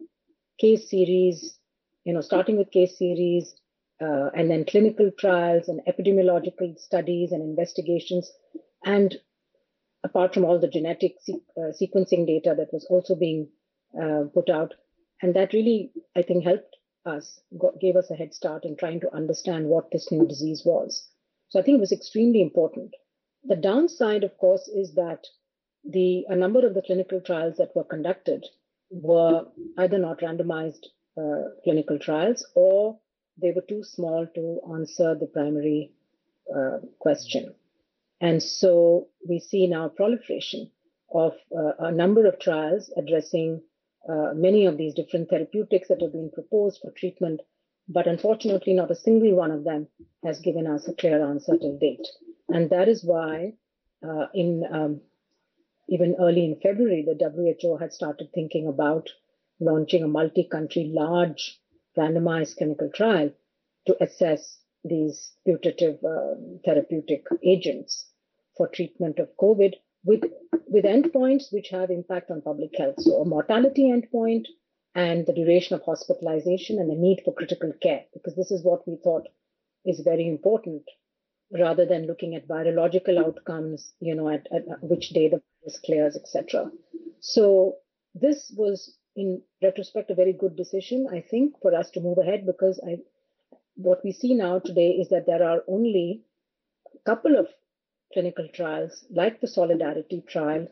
case 0.59 0.89
series, 0.89 1.57
you 2.05 2.13
know, 2.13 2.21
starting 2.21 2.57
with 2.57 2.71
case 2.71 2.97
series, 2.97 3.53
uh, 4.01 4.29
and 4.35 4.49
then 4.49 4.65
clinical 4.65 5.11
trials 5.17 5.67
and 5.67 5.81
epidemiological 5.87 6.77
studies 6.77 7.31
and 7.31 7.41
investigations. 7.41 8.31
And 8.85 9.15
apart 10.03 10.33
from 10.33 10.45
all 10.45 10.59
the 10.59 10.67
genetic 10.67 11.15
se- 11.21 11.41
uh, 11.57 11.71
sequencing 11.81 12.27
data 12.27 12.55
that 12.57 12.73
was 12.73 12.85
also 12.89 13.15
being 13.15 13.49
uh, 14.01 14.23
put 14.33 14.49
out, 14.49 14.73
and 15.21 15.35
that 15.35 15.53
really, 15.53 15.91
I 16.15 16.23
think, 16.23 16.43
helped 16.43 16.75
us, 17.05 17.39
got, 17.57 17.79
gave 17.79 17.95
us 17.95 18.09
a 18.11 18.15
head 18.15 18.33
start 18.33 18.65
in 18.65 18.75
trying 18.75 18.99
to 19.01 19.13
understand 19.13 19.67
what 19.67 19.91
this 19.91 20.11
new 20.11 20.27
disease 20.27 20.63
was. 20.65 21.07
So 21.49 21.59
I 21.59 21.63
think 21.63 21.77
it 21.77 21.81
was 21.81 21.91
extremely 21.91 22.41
important. 22.41 22.93
The 23.43 23.55
downside, 23.55 24.23
of 24.23 24.37
course, 24.37 24.67
is 24.67 24.95
that 24.95 25.27
the 25.83 26.25
a 26.29 26.35
number 26.35 26.65
of 26.65 26.73
the 26.73 26.81
clinical 26.81 27.21
trials 27.21 27.57
that 27.57 27.75
were 27.75 27.83
conducted 27.83 28.45
were 28.89 29.45
either 29.77 29.97
not 29.97 30.21
randomized 30.21 30.85
uh, 31.17 31.49
clinical 31.63 31.99
trials 31.99 32.45
or 32.55 32.99
they 33.41 33.51
were 33.51 33.61
too 33.61 33.83
small 33.83 34.27
to 34.35 34.61
answer 34.73 35.15
the 35.15 35.27
primary 35.27 35.91
uh, 36.55 36.79
question. 36.99 37.53
And 38.21 38.41
so 38.41 39.07
we 39.27 39.39
see 39.39 39.67
now 39.67 39.89
proliferation 39.89 40.71
of 41.13 41.33
uh, 41.55 41.73
a 41.79 41.91
number 41.91 42.25
of 42.25 42.39
trials 42.39 42.91
addressing 42.95 43.61
uh, 44.07 44.33
many 44.33 44.65
of 44.65 44.77
these 44.77 44.93
different 44.93 45.29
therapeutics 45.29 45.87
that 45.87 46.01
have 46.01 46.11
been 46.11 46.31
proposed 46.31 46.79
for 46.81 46.91
treatment, 46.91 47.41
but 47.87 48.07
unfortunately, 48.07 48.73
not 48.73 48.91
a 48.91 48.95
single 48.95 49.33
one 49.35 49.51
of 49.51 49.63
them 49.63 49.87
has 50.23 50.39
given 50.39 50.67
us 50.67 50.87
a 50.87 50.93
clear 50.93 51.25
answer 51.25 51.57
to 51.57 51.77
date. 51.77 52.07
And 52.49 52.69
that 52.69 52.87
is 52.87 53.03
why, 53.03 53.53
uh, 54.07 54.27
in 54.33 54.63
um, 54.71 55.01
even 55.87 56.15
early 56.19 56.45
in 56.45 56.59
February, 56.61 57.05
the 57.05 57.61
WHO 57.61 57.77
had 57.77 57.93
started 57.93 58.29
thinking 58.33 58.67
about 58.67 59.09
launching 59.59 60.03
a 60.03 60.07
multi 60.07 60.43
country 60.43 60.91
large 60.93 61.59
randomized 61.97 62.57
clinical 62.57 62.89
trial 62.93 63.31
to 63.87 64.03
assess 64.03 64.59
these 64.83 65.33
putative 65.45 65.97
uh, 66.03 66.35
therapeutic 66.65 67.25
agents 67.43 68.09
for 68.57 68.67
treatment 68.67 69.19
of 69.19 69.29
COVID 69.39 69.73
with, 70.05 70.23
with 70.67 70.85
endpoints 70.85 71.51
which 71.51 71.69
have 71.69 71.89
impact 71.89 72.29
on 72.29 72.41
public 72.41 72.71
health. 72.77 72.95
So 72.99 73.21
a 73.21 73.25
mortality 73.25 73.83
endpoint 73.83 74.45
and 74.95 75.25
the 75.25 75.33
duration 75.33 75.75
of 75.75 75.83
hospitalization 75.83 76.79
and 76.79 76.89
the 76.89 76.95
need 76.95 77.21
for 77.23 77.33
critical 77.33 77.71
care, 77.81 78.03
because 78.13 78.35
this 78.35 78.51
is 78.51 78.63
what 78.63 78.87
we 78.87 78.97
thought 79.03 79.27
is 79.85 80.01
very 80.01 80.27
important 80.27 80.83
rather 81.51 81.85
than 81.85 82.07
looking 82.07 82.35
at 82.35 82.47
virological 82.47 83.23
outcomes, 83.23 83.93
you 83.99 84.15
know, 84.15 84.29
at, 84.29 84.47
at 84.51 84.63
which 84.81 85.09
day 85.09 85.29
the 85.29 85.41
virus 85.61 85.79
clears, 85.79 86.15
etc. 86.15 86.69
So 87.19 87.77
this 88.15 88.51
was 88.55 88.97
in 89.15 89.41
retrospect 89.61 90.11
a 90.11 90.15
very 90.15 90.33
good 90.33 90.55
decision, 90.55 91.07
I 91.11 91.21
think, 91.21 91.59
for 91.61 91.75
us 91.75 91.89
to 91.91 92.01
move 92.01 92.17
ahead 92.17 92.45
because 92.45 92.79
I 92.85 92.97
what 93.75 94.03
we 94.03 94.11
see 94.11 94.33
now 94.33 94.59
today 94.59 94.91
is 94.91 95.09
that 95.09 95.25
there 95.25 95.43
are 95.43 95.63
only 95.67 96.23
a 96.93 97.09
couple 97.09 97.37
of 97.37 97.47
clinical 98.13 98.47
trials, 98.53 99.05
like 99.09 99.41
the 99.41 99.47
Solidarity 99.47 100.23
trial, 100.27 100.67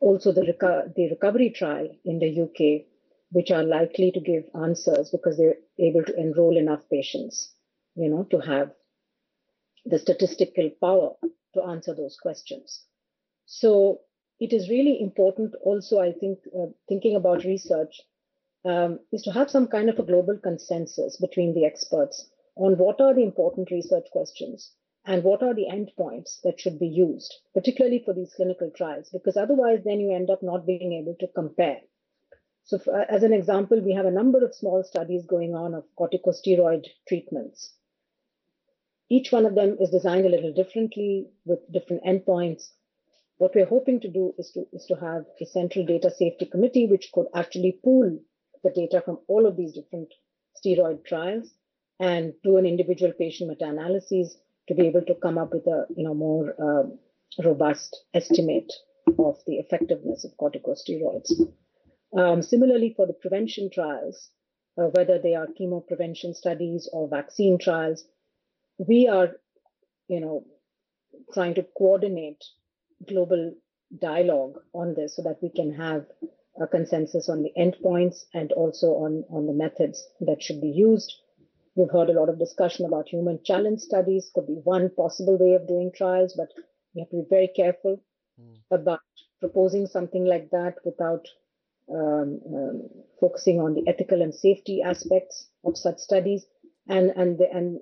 also 0.00 0.32
the, 0.32 0.42
reco- 0.42 0.94
the 0.94 1.10
recovery 1.10 1.50
trial 1.50 1.88
in 2.04 2.18
the 2.20 2.42
UK, 2.42 2.86
which 3.32 3.50
are 3.50 3.64
likely 3.64 4.12
to 4.12 4.20
give 4.20 4.44
answers 4.54 5.10
because 5.10 5.36
they're 5.36 5.56
able 5.78 6.04
to 6.04 6.16
enroll 6.16 6.56
enough 6.56 6.88
patients, 6.88 7.52
you 7.96 8.08
know, 8.08 8.22
to 8.24 8.38
have 8.38 8.70
the 9.84 9.98
statistical 9.98 10.70
power 10.80 11.14
to 11.54 11.62
answer 11.62 11.94
those 11.94 12.16
questions. 12.20 12.84
So 13.46 14.00
it 14.38 14.52
is 14.52 14.68
really 14.68 15.00
important 15.00 15.54
also, 15.62 16.00
I 16.00 16.12
think, 16.12 16.38
uh, 16.54 16.66
thinking 16.88 17.16
about 17.16 17.44
research 17.44 18.00
um, 18.64 19.00
is 19.12 19.22
to 19.22 19.32
have 19.32 19.50
some 19.50 19.68
kind 19.68 19.88
of 19.88 19.98
a 19.98 20.02
global 20.02 20.36
consensus 20.38 21.16
between 21.16 21.54
the 21.54 21.64
experts 21.64 22.28
on 22.56 22.78
what 22.78 23.00
are 23.00 23.14
the 23.14 23.22
important 23.22 23.70
research 23.70 24.06
questions 24.10 24.72
and 25.04 25.22
what 25.22 25.42
are 25.42 25.54
the 25.54 25.68
endpoints 25.70 26.40
that 26.42 26.58
should 26.58 26.78
be 26.78 26.88
used, 26.88 27.32
particularly 27.54 28.02
for 28.04 28.12
these 28.12 28.34
clinical 28.34 28.70
trials, 28.70 29.08
because 29.12 29.36
otherwise 29.36 29.80
then 29.84 30.00
you 30.00 30.12
end 30.12 30.30
up 30.30 30.42
not 30.42 30.66
being 30.66 30.92
able 30.92 31.14
to 31.20 31.28
compare. 31.28 31.80
So, 32.64 32.78
for, 32.78 33.00
as 33.08 33.22
an 33.22 33.32
example, 33.32 33.80
we 33.80 33.92
have 33.92 34.06
a 34.06 34.10
number 34.10 34.44
of 34.44 34.54
small 34.54 34.82
studies 34.82 35.24
going 35.24 35.54
on 35.54 35.74
of 35.74 35.84
corticosteroid 35.96 36.86
treatments. 37.06 37.72
Each 39.08 39.30
one 39.30 39.46
of 39.46 39.54
them 39.54 39.76
is 39.78 39.90
designed 39.90 40.26
a 40.26 40.30
little 40.30 40.52
differently 40.52 41.30
with 41.44 41.60
different 41.70 42.02
endpoints. 42.02 42.72
What 43.38 43.54
we're 43.54 43.66
hoping 43.66 44.00
to 44.00 44.08
do 44.08 44.34
is 44.38 44.50
to, 44.52 44.66
is 44.72 44.86
to 44.86 44.94
have 44.94 45.26
a 45.40 45.46
central 45.46 45.84
data 45.84 46.10
safety 46.10 46.46
committee 46.46 46.86
which 46.86 47.10
could 47.12 47.26
actually 47.34 47.78
pool 47.84 48.18
the 48.64 48.70
data 48.70 49.02
from 49.04 49.18
all 49.28 49.46
of 49.46 49.56
these 49.56 49.74
different 49.74 50.08
steroid 50.56 51.04
trials 51.04 51.52
and 52.00 52.32
do 52.42 52.56
an 52.56 52.66
individual 52.66 53.12
patient 53.12 53.50
meta-analysis 53.50 54.36
to 54.68 54.74
be 54.74 54.86
able 54.86 55.02
to 55.02 55.14
come 55.14 55.38
up 55.38 55.52
with 55.52 55.66
a 55.66 55.86
you 55.96 56.04
know 56.04 56.14
more 56.14 56.54
uh, 56.60 57.42
robust 57.42 58.04
estimate 58.14 58.72
of 59.18 59.38
the 59.46 59.56
effectiveness 59.56 60.24
of 60.24 60.36
corticosteroids. 60.36 61.30
Um, 62.16 62.42
similarly, 62.42 62.94
for 62.96 63.06
the 63.06 63.12
prevention 63.12 63.70
trials, 63.70 64.30
uh, 64.78 64.84
whether 64.94 65.18
they 65.18 65.34
are 65.34 65.46
chemo 65.46 65.86
prevention 65.86 66.34
studies 66.34 66.88
or 66.92 67.08
vaccine 67.08 67.58
trials, 67.58 68.04
we 68.78 69.08
are, 69.08 69.36
you 70.08 70.20
know, 70.20 70.44
trying 71.32 71.54
to 71.54 71.66
coordinate 71.76 72.42
global 73.08 73.52
dialogue 74.00 74.58
on 74.72 74.94
this 74.94 75.16
so 75.16 75.22
that 75.22 75.38
we 75.42 75.50
can 75.50 75.72
have 75.72 76.06
a 76.60 76.66
consensus 76.66 77.28
on 77.28 77.42
the 77.42 77.52
endpoints 77.58 78.24
and 78.34 78.52
also 78.52 78.88
on, 78.88 79.24
on 79.30 79.46
the 79.46 79.52
methods 79.52 80.06
that 80.20 80.42
should 80.42 80.60
be 80.60 80.70
used 80.70 81.12
We've 81.76 81.90
heard 81.90 82.08
a 82.08 82.18
lot 82.18 82.30
of 82.30 82.38
discussion 82.38 82.86
about 82.86 83.08
human 83.08 83.38
challenge 83.44 83.80
studies, 83.80 84.30
could 84.34 84.46
be 84.46 84.60
one 84.64 84.88
possible 84.88 85.36
way 85.38 85.52
of 85.52 85.68
doing 85.68 85.92
trials, 85.94 86.32
but 86.34 86.48
we 86.94 87.02
have 87.02 87.10
to 87.10 87.16
be 87.16 87.28
very 87.28 87.48
careful 87.54 88.02
mm. 88.40 88.56
about 88.70 89.00
proposing 89.40 89.86
something 89.86 90.24
like 90.24 90.48
that 90.50 90.76
without 90.86 91.26
um, 91.92 92.40
um, 92.46 92.88
focusing 93.20 93.60
on 93.60 93.74
the 93.74 93.86
ethical 93.86 94.22
and 94.22 94.34
safety 94.34 94.80
aspects 94.80 95.50
of 95.64 95.76
such 95.76 95.98
studies. 95.98 96.46
And, 96.88 97.10
and, 97.10 97.36
the, 97.36 97.52
and 97.52 97.80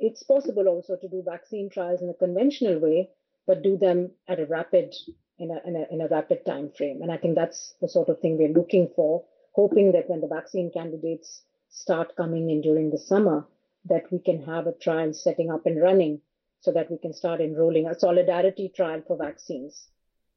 it's 0.00 0.24
possible 0.24 0.66
also 0.66 0.96
to 0.96 1.08
do 1.08 1.22
vaccine 1.24 1.70
trials 1.70 2.02
in 2.02 2.10
a 2.10 2.14
conventional 2.14 2.80
way, 2.80 3.10
but 3.46 3.62
do 3.62 3.76
them 3.76 4.10
at 4.28 4.40
a 4.40 4.46
rapid, 4.46 4.94
in 5.38 5.50
a, 5.50 5.68
in 5.68 5.76
a, 5.76 5.94
in 5.94 6.00
a 6.00 6.08
rapid 6.08 6.44
time 6.44 6.70
frame. 6.76 7.02
And 7.02 7.12
I 7.12 7.16
think 7.16 7.34
that's 7.34 7.74
the 7.80 7.88
sort 7.88 8.08
of 8.08 8.20
thing 8.20 8.36
we're 8.36 8.48
looking 8.60 8.90
for, 8.94 9.24
hoping 9.52 9.92
that 9.92 10.08
when 10.08 10.20
the 10.20 10.26
vaccine 10.28 10.70
candidates 10.72 11.42
start 11.68 12.16
coming 12.16 12.50
in 12.50 12.60
during 12.60 12.90
the 12.90 12.98
summer, 12.98 13.46
that 13.88 14.10
we 14.10 14.18
can 14.18 14.42
have 14.44 14.66
a 14.66 14.72
trial 14.72 15.12
setting 15.12 15.50
up 15.50 15.66
and 15.66 15.80
running 15.80 16.20
so 16.60 16.72
that 16.72 16.90
we 16.90 16.98
can 16.98 17.12
start 17.12 17.40
enrolling. 17.40 17.86
A 17.86 17.98
solidarity 17.98 18.72
trial 18.74 19.02
for 19.06 19.16
vaccines 19.16 19.88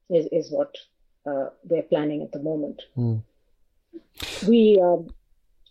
is, 0.09 0.27
is 0.31 0.51
what 0.51 0.75
uh, 1.25 1.49
we're 1.63 1.83
planning 1.83 2.21
at 2.21 2.31
the 2.31 2.39
moment. 2.39 2.83
Mm. 2.95 3.23
We, 4.47 4.79
um, 4.81 5.07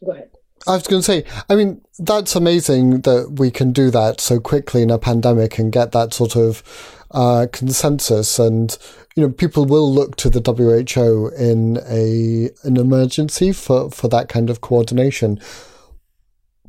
go 0.04 0.12
ahead. 0.12 0.30
I 0.66 0.74
was 0.74 0.86
going 0.86 1.02
to 1.02 1.04
say, 1.04 1.24
I 1.48 1.54
mean, 1.54 1.80
that's 1.98 2.36
amazing 2.36 3.02
that 3.02 3.36
we 3.38 3.50
can 3.50 3.72
do 3.72 3.90
that 3.90 4.20
so 4.20 4.40
quickly 4.40 4.82
in 4.82 4.90
a 4.90 4.98
pandemic 4.98 5.58
and 5.58 5.72
get 5.72 5.92
that 5.92 6.12
sort 6.12 6.36
of 6.36 6.62
uh, 7.10 7.46
consensus. 7.52 8.38
And, 8.38 8.76
you 9.16 9.22
know, 9.22 9.32
people 9.32 9.64
will 9.64 9.92
look 9.92 10.16
to 10.16 10.30
the 10.30 10.40
WHO 10.40 11.28
in 11.36 11.78
a 11.86 12.50
an 12.64 12.76
emergency 12.76 13.52
for, 13.52 13.90
for 13.90 14.08
that 14.08 14.28
kind 14.28 14.50
of 14.50 14.60
coordination. 14.60 15.40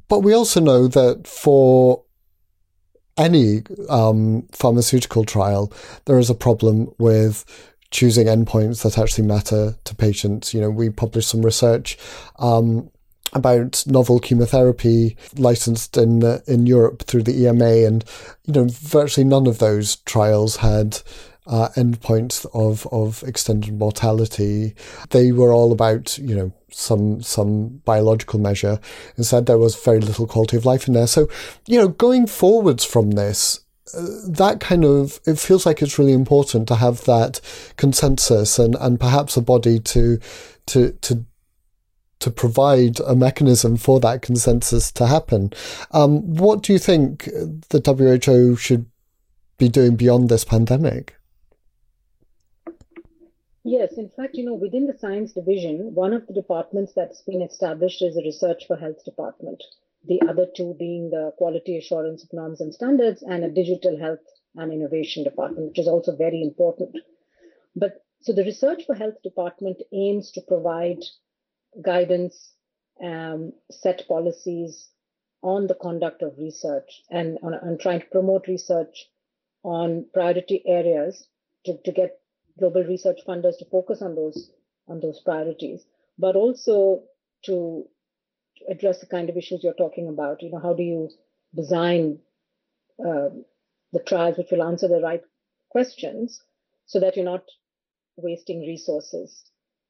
But 0.08 0.20
we 0.20 0.34
also 0.34 0.60
know 0.60 0.88
that 0.88 1.28
for 1.28 2.04
any 3.18 3.64
um, 3.90 4.48
pharmaceutical 4.52 5.26
trial, 5.26 5.72
there 6.06 6.18
is 6.18 6.30
a 6.30 6.36
problem 6.36 6.94
with 6.98 7.46
choosing 7.92 8.28
endpoints 8.28 8.84
that 8.84 8.98
actually 8.98 9.28
matter 9.28 9.76
to 9.84 9.96
patients. 9.96 10.54
You 10.54 10.62
know, 10.62 10.70
we 10.70 10.90
published 10.90 11.30
some 11.30 11.42
research 11.44 11.98
um, 12.38 12.90
about 13.34 13.84
novel 13.88 14.20
chemotherapy 14.20 15.18
licensed 15.36 15.98
in 15.98 16.24
in 16.48 16.66
Europe 16.66 17.04
through 17.04 17.24
the 17.24 17.46
EMA, 17.46 17.86
and 17.88 18.06
you 18.46 18.54
know 18.54 18.68
virtually 18.70 19.26
none 19.26 19.48
of 19.48 19.60
those 19.60 19.98
trials 19.98 20.58
had 20.58 21.02
uh, 21.50 21.70
endpoints 21.76 22.46
of 22.54 22.88
of 22.92 23.24
extended 23.24 23.78
mortality. 23.78 24.76
They 25.10 25.32
were 25.32 25.52
all 25.52 25.72
about 25.72 26.18
you 26.18 26.36
know 26.36 26.54
some 26.72 27.22
some 27.22 27.82
biological 27.86 28.40
measure. 28.40 28.80
Instead, 29.18 29.46
there 29.46 29.58
was 29.58 29.76
very 29.76 30.00
little 30.00 30.28
quality 30.28 30.58
of 30.58 30.66
life 30.66 30.88
in 30.88 30.94
there. 30.94 31.08
So, 31.08 31.28
you 31.66 31.78
know, 31.78 31.88
going 31.88 32.28
forwards 32.28 32.86
from 32.86 33.12
this, 33.12 33.62
uh, 33.96 34.06
that 34.28 34.60
kind 34.60 34.86
of 34.86 35.20
it 35.26 35.40
feels 35.40 35.66
like 35.66 35.82
it's 35.82 35.98
really 35.98 36.14
important 36.14 36.68
to 36.68 36.76
have 36.76 37.04
that 37.06 37.42
consensus 37.78 38.60
and 38.60 38.76
and 38.80 39.00
perhaps 39.00 39.36
a 39.36 39.42
body 39.42 39.80
to 39.80 40.20
to 40.68 40.92
to 41.02 41.26
to 42.20 42.32
provide 42.32 43.00
a 43.00 43.16
mechanism 43.16 43.78
for 43.78 44.00
that 44.02 44.22
consensus 44.22 44.92
to 44.92 45.08
happen. 45.08 45.52
Um, 45.92 46.36
what 46.36 46.64
do 46.64 46.74
you 46.74 46.80
think 46.80 47.26
the 47.26 47.82
WHO 47.82 48.56
should 48.56 48.86
be 49.58 49.70
doing 49.70 49.96
beyond 49.96 50.30
this 50.30 50.44
pandemic? 50.44 51.16
Yes, 53.64 53.98
in 53.98 54.10
fact, 54.10 54.36
you 54.36 54.46
know, 54.46 54.54
within 54.54 54.88
the 54.88 54.98
science 54.98 55.34
division, 55.34 55.94
one 55.94 56.14
of 56.14 56.26
the 56.28 56.34
departments 56.34 56.94
that's 56.96 57.22
been 57.22 57.42
established 57.42 58.02
is 58.02 58.18
a 58.18 58.22
research 58.22 58.66
for 58.66 58.78
health 58.78 59.04
department. 59.04 59.62
The 60.08 60.22
other 60.28 60.48
two 60.56 60.76
being 60.80 61.10
the 61.10 61.34
quality 61.38 61.78
assurance 61.78 62.24
of 62.24 62.32
norms 62.32 62.62
and 62.62 62.74
standards 62.74 63.22
and 63.22 63.44
a 63.44 63.50
digital 63.50 64.00
health 64.00 64.26
and 64.56 64.72
innovation 64.72 65.24
department, 65.24 65.68
which 65.68 65.80
is 65.80 65.88
also 65.88 66.16
very 66.16 66.42
important. 66.42 66.96
But 67.76 68.04
so 68.22 68.34
the 68.34 68.46
research 68.46 68.86
for 68.86 68.96
health 68.96 69.22
department 69.24 69.82
aims 69.94 70.32
to 70.32 70.42
provide 70.42 71.04
guidance, 71.82 72.54
um, 73.04 73.54
set 73.72 74.08
policies 74.08 74.90
on 75.42 75.68
the 75.68 75.76
conduct 75.76 76.22
of 76.22 76.38
research 76.38 77.04
and 77.10 77.38
on, 77.42 77.54
on 77.54 77.78
trying 77.78 78.02
to 78.02 78.06
promote 78.08 78.48
research 78.48 79.08
on 79.64 80.06
priority 80.14 80.62
areas 80.66 81.28
to, 81.66 81.78
to 81.84 81.92
get 81.92 82.20
global 82.58 82.84
research 82.84 83.20
funders 83.28 83.58
to 83.58 83.66
focus 83.72 84.02
on 84.02 84.16
those 84.16 84.52
on 84.88 85.00
those 85.00 85.22
priorities, 85.24 85.86
but 86.18 86.36
also 86.36 87.04
to 87.46 87.86
address 88.70 89.00
the 89.00 89.06
kind 89.06 89.30
of 89.30 89.38
issues 89.38 89.64
you're 89.64 89.74
talking 89.74 90.08
about. 90.08 90.42
You 90.42 90.50
know, 90.52 90.60
how 90.60 90.74
do 90.74 90.84
you 90.84 91.10
design 91.56 92.20
uh, 93.00 93.30
the 93.94 94.00
trials 94.06 94.38
which 94.38 94.52
will 94.52 94.64
answer 94.64 94.88
the 94.88 95.00
right 95.00 95.22
questions 95.70 96.42
so 96.88 97.00
that 97.00 97.16
you're 97.16 97.26
not 97.26 97.44
wasting 98.18 98.62
resources 98.62 99.46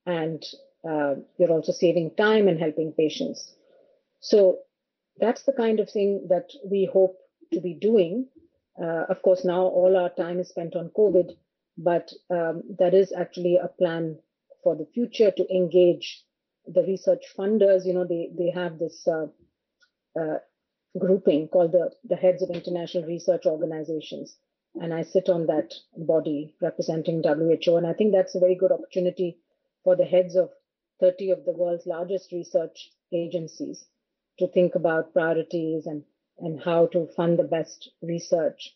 and 0.05 0.43
uh, 0.87 1.15
you're 1.37 1.51
also 1.51 1.71
saving 1.71 2.11
time 2.15 2.47
and 2.47 2.59
helping 2.59 2.93
patients. 2.93 3.53
So 4.21 4.59
that's 5.19 5.43
the 5.43 5.53
kind 5.53 5.79
of 5.79 5.89
thing 5.89 6.27
that 6.29 6.49
we 6.65 6.89
hope 6.91 7.17
to 7.53 7.59
be 7.59 7.73
doing. 7.73 8.27
Uh, 8.81 9.05
of 9.09 9.21
course, 9.21 9.43
now 9.43 9.63
all 9.63 9.97
our 9.97 10.09
time 10.09 10.39
is 10.39 10.49
spent 10.49 10.75
on 10.75 10.91
COVID, 10.97 11.31
but 11.77 12.11
um, 12.29 12.63
that 12.77 12.93
is 12.93 13.11
actually 13.11 13.57
a 13.57 13.67
plan 13.67 14.19
for 14.63 14.75
the 14.75 14.87
future 14.93 15.31
to 15.31 15.55
engage 15.55 16.23
the 16.65 16.83
research 16.83 17.25
funders. 17.37 17.85
You 17.85 17.93
know, 17.93 18.05
they 18.05 18.29
they 18.37 18.51
have 18.51 18.79
this 18.79 19.07
uh, 19.07 19.27
uh, 20.19 20.39
grouping 20.97 21.49
called 21.49 21.73
the 21.73 21.91
the 22.05 22.15
heads 22.15 22.41
of 22.41 22.49
international 22.51 23.05
research 23.05 23.45
organizations, 23.45 24.37
and 24.75 24.93
I 24.93 25.03
sit 25.03 25.27
on 25.27 25.47
that 25.47 25.73
body 25.97 26.55
representing 26.61 27.21
WHO, 27.23 27.75
and 27.75 27.87
I 27.87 27.93
think 27.93 28.13
that's 28.13 28.35
a 28.35 28.39
very 28.39 28.55
good 28.55 28.71
opportunity 28.71 29.39
for 29.83 29.95
the 29.95 30.05
heads 30.05 30.35
of 30.35 30.51
30 30.99 31.31
of 31.31 31.45
the 31.45 31.53
world's 31.53 31.85
largest 31.85 32.31
research 32.31 32.91
agencies 33.13 33.85
to 34.37 34.47
think 34.47 34.75
about 34.75 35.13
priorities 35.13 35.85
and 35.85 36.03
and 36.39 36.61
how 36.63 36.87
to 36.87 37.07
fund 37.15 37.37
the 37.37 37.43
best 37.43 37.91
research 38.01 38.75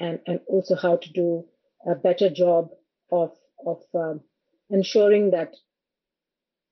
and 0.00 0.20
and 0.26 0.40
also 0.46 0.74
how 0.74 0.96
to 0.96 1.12
do 1.12 1.44
a 1.86 1.94
better 1.94 2.28
job 2.30 2.70
of 3.12 3.32
of 3.66 3.82
um, 3.94 4.20
ensuring 4.70 5.30
that 5.30 5.54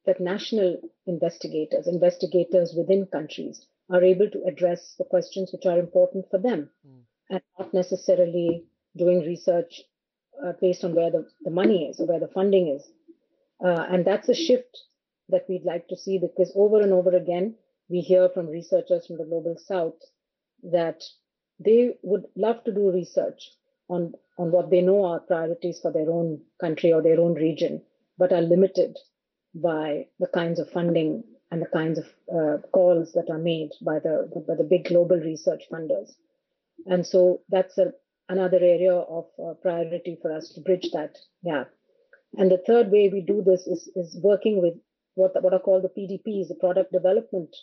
that 0.04 0.20
national 0.20 0.80
investigators, 1.06 1.86
investigators 1.86 2.74
within 2.76 3.06
countries, 3.06 3.64
are 3.90 4.02
able 4.02 4.28
to 4.30 4.42
address 4.44 4.94
the 4.98 5.04
questions 5.04 5.52
which 5.52 5.66
are 5.66 5.78
important 5.78 6.26
for 6.30 6.38
them, 6.38 6.70
mm. 6.86 7.02
and 7.30 7.40
not 7.58 7.72
necessarily 7.72 8.64
doing 8.96 9.20
research 9.20 9.82
uh, 10.44 10.52
based 10.60 10.82
on 10.82 10.94
where 10.94 11.10
the, 11.10 11.26
the 11.42 11.50
money 11.50 11.88
is 11.88 12.00
or 12.00 12.06
where 12.06 12.20
the 12.20 12.28
funding 12.28 12.68
is. 12.68 12.82
Uh, 13.64 13.86
and 13.90 14.04
that's 14.04 14.28
a 14.28 14.34
shift 14.34 14.76
that 15.32 15.46
we'd 15.48 15.64
like 15.64 15.88
to 15.88 15.96
see 15.96 16.18
because 16.18 16.52
over 16.54 16.80
and 16.80 16.92
over 16.92 17.14
again, 17.16 17.54
we 17.88 18.00
hear 18.00 18.28
from 18.28 18.46
researchers 18.46 19.06
from 19.06 19.18
the 19.18 19.24
global 19.24 19.56
south 19.58 19.98
that 20.62 21.02
they 21.58 21.94
would 22.02 22.24
love 22.36 22.62
to 22.64 22.72
do 22.72 22.90
research 22.90 23.50
on, 23.88 24.12
on 24.38 24.52
what 24.52 24.70
they 24.70 24.80
know 24.80 25.04
are 25.04 25.20
priorities 25.20 25.80
for 25.80 25.92
their 25.92 26.10
own 26.10 26.40
country 26.60 26.92
or 26.92 27.02
their 27.02 27.20
own 27.20 27.34
region, 27.34 27.82
but 28.16 28.32
are 28.32 28.40
limited 28.40 28.96
by 29.54 30.06
the 30.18 30.28
kinds 30.28 30.58
of 30.58 30.70
funding 30.70 31.24
and 31.50 31.60
the 31.60 31.66
kinds 31.66 31.98
of 31.98 32.06
uh, 32.34 32.58
calls 32.68 33.12
that 33.12 33.28
are 33.30 33.38
made 33.38 33.70
by 33.82 33.98
the 33.98 34.30
by 34.48 34.54
the 34.54 34.64
big 34.64 34.86
global 34.86 35.16
research 35.16 35.64
funders. 35.70 36.12
And 36.86 37.06
so 37.06 37.42
that's 37.50 37.76
a, 37.76 37.92
another 38.28 38.56
area 38.56 38.94
of 38.94 39.26
uh, 39.38 39.52
priority 39.60 40.18
for 40.22 40.32
us 40.32 40.48
to 40.54 40.60
bridge 40.62 40.88
that 40.92 41.18
gap. 41.44 41.70
And 42.38 42.50
the 42.50 42.62
third 42.66 42.90
way 42.90 43.10
we 43.12 43.20
do 43.20 43.42
this 43.42 43.66
is, 43.66 43.90
is 43.94 44.18
working 44.22 44.62
with 44.62 44.74
what, 45.14 45.40
what 45.42 45.52
are 45.52 45.60
called 45.60 45.84
the 45.84 45.88
PDPs, 45.88 46.48
the 46.48 46.54
product 46.54 46.92
development 46.92 47.54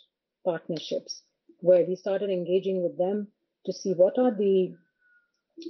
partnerships, 0.44 1.22
where 1.60 1.84
we 1.84 1.96
started 1.96 2.30
engaging 2.30 2.82
with 2.82 2.96
them 2.96 3.28
to 3.66 3.72
see 3.72 3.92
what 3.92 4.18
are 4.18 4.30
the 4.30 4.74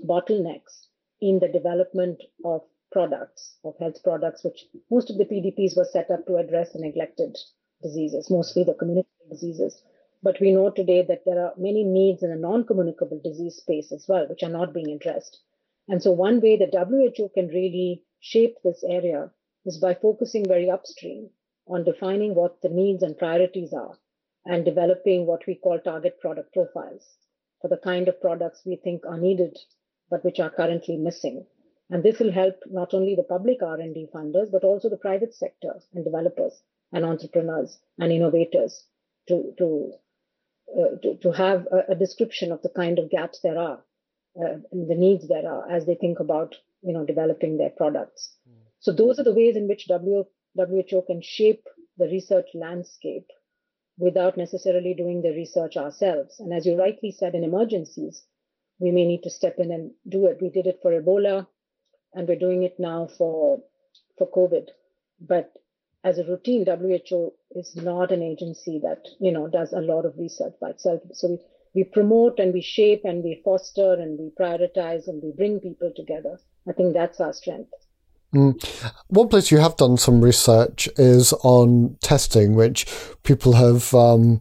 bottlenecks 0.07 0.87
in 1.21 1.39
the 1.39 1.49
development 1.49 2.23
of 2.45 2.63
products, 2.93 3.57
of 3.65 3.75
health 3.79 4.03
products, 4.03 4.45
which 4.45 4.67
most 4.91 5.11
of 5.11 5.19
the 5.19 5.25
PDPs 5.25 5.77
were 5.77 5.89
set 5.91 6.11
up 6.11 6.27
to 6.27 6.37
address 6.37 6.73
the 6.73 6.81
neglected 6.81 7.37
diseases, 7.83 8.31
mostly 8.31 8.65
the 8.65 8.75
communicable 8.75 9.29
diseases. 9.31 9.83
But 10.23 10.41
we 10.41 10.53
know 10.53 10.71
today 10.71 11.03
that 11.03 11.25
there 11.25 11.41
are 11.43 11.55
many 11.57 11.83
needs 11.83 12.23
in 12.23 12.31
the 12.31 12.37
non 12.37 12.65
communicable 12.65 13.21
disease 13.23 13.57
space 13.57 13.91
as 13.91 14.07
well, 14.07 14.27
which 14.29 14.43
are 14.43 14.51
not 14.51 14.75
being 14.75 14.91
addressed. 14.91 15.39
And 15.89 16.03
so, 16.03 16.11
one 16.11 16.41
way 16.41 16.57
the 16.57 16.67
WHO 16.67 17.31
can 17.31 17.49
really 17.49 18.05
shape 18.21 18.57
this 18.63 18.85
area 18.87 19.31
is 19.65 19.79
by 19.79 19.95
focusing 19.95 20.45
very 20.47 20.71
upstream 20.71 21.31
on 21.71 21.85
defining 21.85 22.35
what 22.35 22.61
the 22.61 22.69
needs 22.69 23.03
and 23.03 23.17
priorities 23.17 23.73
are 23.73 23.97
and 24.45 24.65
developing 24.65 25.27
what 25.27 25.47
we 25.47 25.55
call 25.55 25.79
target 25.79 26.21
product 26.21 26.53
profiles 26.53 27.05
for 27.63 27.69
the 27.69 27.77
kind 27.77 28.09
of 28.09 28.21
products 28.21 28.63
we 28.67 28.77
think 28.77 29.07
are 29.07 29.19
needed 29.19 29.57
but 30.11 30.25
which 30.25 30.41
are 30.41 30.51
currently 30.51 30.97
missing. 30.97 31.47
And 31.89 32.03
this 32.03 32.19
will 32.19 32.33
help 32.33 32.57
not 32.67 32.93
only 32.95 33.15
the 33.15 33.23
public 33.23 33.63
R&D 33.63 34.09
funders, 34.13 34.51
but 34.51 34.65
also 34.65 34.89
the 34.89 34.97
private 34.97 35.35
sector 35.35 35.81
and 35.95 36.05
developers 36.05 36.61
and 36.93 37.05
entrepreneurs 37.05 37.79
and 37.99 38.13
innovators 38.13 38.85
to, 39.29 39.55
to, 39.59 39.93
uh, 40.77 40.97
to, 41.03 41.17
to, 41.23 41.33
have 41.33 41.67
a, 41.73 41.93
a, 41.93 41.95
description 41.95 42.53
of 42.53 42.63
the 42.63 42.69
kind 42.69 42.99
of 42.99 43.11
gaps 43.11 43.41
there 43.43 43.59
are, 43.59 43.81
uh, 44.41 44.55
and 44.73 44.91
the 44.91 44.95
needs 44.95 45.29
there 45.29 45.49
are 45.49 45.71
as 45.71 45.87
they 45.87 45.95
think 45.95 46.21
about, 46.21 46.57
you 46.83 46.93
know, 46.93 47.05
developing 47.05 47.57
their 47.57 47.71
products. 47.71 48.37
Mm. 48.49 48.55
So 48.81 48.93
those 48.93 49.19
are 49.19 49.25
the 49.25 49.35
ways 49.35 49.57
in 49.57 49.69
which 49.69 49.87
w, 49.89 50.25
WHO 50.57 51.03
can 51.03 51.23
shape 51.23 51.67
the 51.97 52.07
research 52.07 52.49
landscape 52.55 53.27
without 53.99 54.37
necessarily 54.37 54.95
doing 54.95 55.23
the 55.23 55.31
research 55.31 55.77
ourselves. 55.77 56.41
And 56.41 56.53
as 56.53 56.67
you 56.67 56.77
rightly 56.77 57.13
said, 57.13 57.35
in 57.35 57.45
emergencies, 57.45 58.25
we 58.79 58.91
may 58.91 59.05
need 59.05 59.23
to 59.25 59.31
step 59.31 59.59
in 59.59 59.71
and 59.71 59.93
do 60.09 60.27
it. 60.27 60.41
We 60.41 60.49
did 60.49 60.67
it 60.67 60.81
for 60.81 60.91
Ebola, 60.91 61.47
and 62.15 62.27
we're 62.27 62.39
doing 62.39 62.63
it 62.63 62.81
now 62.81 63.07
for 63.07 63.63
for 64.17 64.27
COVID. 64.31 64.69
But 65.21 65.53
as 66.03 66.19
a 66.19 66.25
routine, 66.25 66.65
WHO 66.65 67.35
is 67.51 67.77
not 67.77 68.11
an 68.11 68.23
agency 68.23 68.81
that 68.83 69.07
you 69.21 69.33
know 69.33 69.49
does 69.49 69.73
a 69.75 69.81
lot 69.81 70.07
of 70.07 70.17
research 70.17 70.55
by 70.61 70.71
itself. 70.71 71.03
So 71.13 71.29
we, 71.29 71.39
we 71.75 71.85
promote 71.85 72.41
and 72.41 72.55
we 72.55 72.63
shape 72.63 73.03
and 73.05 73.23
we 73.23 73.43
foster 73.45 73.93
and 73.93 74.19
we 74.19 74.31
prioritize 74.31 75.09
and 75.09 75.23
we 75.23 75.33
bring 75.33 75.61
people 75.61 75.93
together. 75.95 76.41
I 76.67 76.73
think 76.73 76.95
that's 76.95 77.21
our 77.21 77.35
strength. 77.35 77.73
Mm. 78.35 78.93
One 79.09 79.29
place 79.29 79.51
you 79.51 79.59
have 79.59 79.77
done 79.77 79.97
some 79.97 80.21
research 80.21 80.89
is 80.97 81.33
on 81.43 81.97
testing, 82.01 82.55
which 82.55 82.87
people 83.23 83.55
have 83.55 83.93
um, 83.95 84.41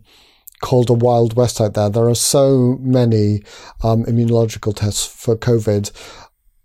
called 0.62 0.90
a 0.90 0.94
wild 0.94 1.36
west 1.36 1.60
out 1.60 1.74
there. 1.74 1.90
There 1.90 2.08
are 2.08 2.16
so 2.16 2.78
many 2.82 3.42
um, 3.84 4.06
immunological 4.06 4.76
tests 4.76 5.06
for 5.06 5.36
COVID 5.36 5.92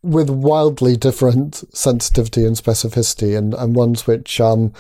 with 0.03 0.29
wildly 0.29 0.97
different 0.97 1.65
sensitivity 1.75 2.45
and 2.45 2.57
specificity, 2.57 3.37
and, 3.37 3.55
and 3.55 3.75
ones 3.75 4.07
which 4.07 4.39
um, 4.39 4.73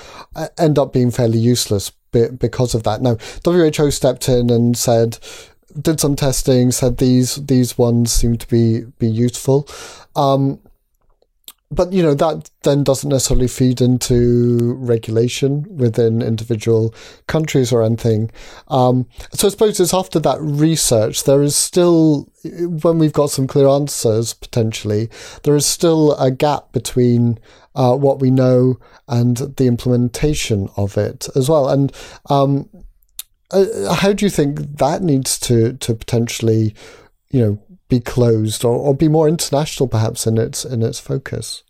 end 0.58 0.78
up 0.78 0.92
being 0.92 1.10
fairly 1.10 1.38
useless 1.38 1.90
because 2.12 2.74
of 2.74 2.82
that. 2.82 3.00
Now, 3.00 3.16
WHO 3.44 3.90
stepped 3.90 4.28
in 4.28 4.50
and 4.50 4.76
said, 4.76 5.18
did 5.80 5.98
some 5.98 6.14
testing, 6.14 6.70
said 6.70 6.98
these 6.98 7.36
these 7.46 7.76
ones 7.76 8.12
seem 8.12 8.36
to 8.36 8.46
be 8.46 8.82
be 8.98 9.08
useful. 9.08 9.68
Um, 10.14 10.60
but 11.74 11.92
you 11.92 12.02
know 12.02 12.14
that 12.14 12.50
then 12.62 12.84
doesn't 12.84 13.10
necessarily 13.10 13.48
feed 13.48 13.80
into 13.80 14.74
regulation 14.74 15.64
within 15.76 16.22
individual 16.22 16.94
countries 17.26 17.72
or 17.72 17.82
anything. 17.82 18.30
Um, 18.68 19.06
so 19.32 19.48
I 19.48 19.50
suppose 19.50 19.80
it's 19.80 19.94
after 19.94 20.18
that 20.20 20.40
research 20.40 21.24
there 21.24 21.42
is 21.42 21.56
still 21.56 22.28
when 22.82 22.98
we've 22.98 23.12
got 23.12 23.30
some 23.30 23.46
clear 23.46 23.68
answers 23.68 24.34
potentially 24.34 25.08
there 25.44 25.56
is 25.56 25.66
still 25.66 26.14
a 26.14 26.30
gap 26.30 26.72
between 26.72 27.38
uh, 27.74 27.94
what 27.96 28.20
we 28.20 28.30
know 28.30 28.78
and 29.08 29.36
the 29.56 29.66
implementation 29.66 30.68
of 30.76 30.96
it 30.96 31.28
as 31.34 31.48
well. 31.48 31.68
And 31.68 31.92
um, 32.30 32.68
uh, 33.50 33.94
how 33.94 34.12
do 34.12 34.24
you 34.24 34.30
think 34.30 34.78
that 34.78 35.02
needs 35.02 35.38
to 35.40 35.74
to 35.74 35.94
potentially, 35.94 36.74
you 37.30 37.40
know, 37.40 37.58
be 37.88 38.00
closed 38.00 38.64
or, 38.64 38.76
or 38.76 38.94
be 38.94 39.08
more 39.08 39.28
international 39.28 39.88
perhaps 39.88 40.26
in 40.26 40.38
its 40.38 40.64
in 40.64 40.82
its 40.82 40.98
focus? 40.98 41.62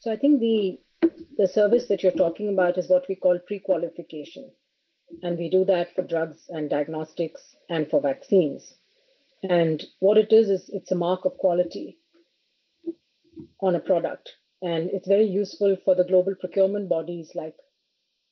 So 0.00 0.12
I 0.12 0.16
think 0.16 0.40
the 0.40 0.78
the 1.36 1.48
service 1.48 1.86
that 1.88 2.02
you're 2.02 2.12
talking 2.12 2.48
about 2.48 2.78
is 2.78 2.88
what 2.88 3.06
we 3.08 3.16
call 3.16 3.38
pre-qualification. 3.38 4.50
And 5.22 5.38
we 5.38 5.50
do 5.50 5.64
that 5.66 5.94
for 5.94 6.02
drugs 6.02 6.38
and 6.48 6.70
diagnostics 6.70 7.56
and 7.68 7.88
for 7.88 8.00
vaccines. 8.00 8.74
And 9.42 9.82
what 10.00 10.16
it 10.16 10.32
is, 10.32 10.48
is 10.48 10.70
it's 10.72 10.92
a 10.92 10.96
mark 10.96 11.24
of 11.24 11.36
quality 11.36 11.98
on 13.60 13.74
a 13.74 13.80
product. 13.80 14.32
And 14.62 14.90
it's 14.90 15.08
very 15.08 15.26
useful 15.26 15.76
for 15.84 15.94
the 15.94 16.04
global 16.04 16.34
procurement 16.34 16.88
bodies 16.88 17.32
like 17.34 17.54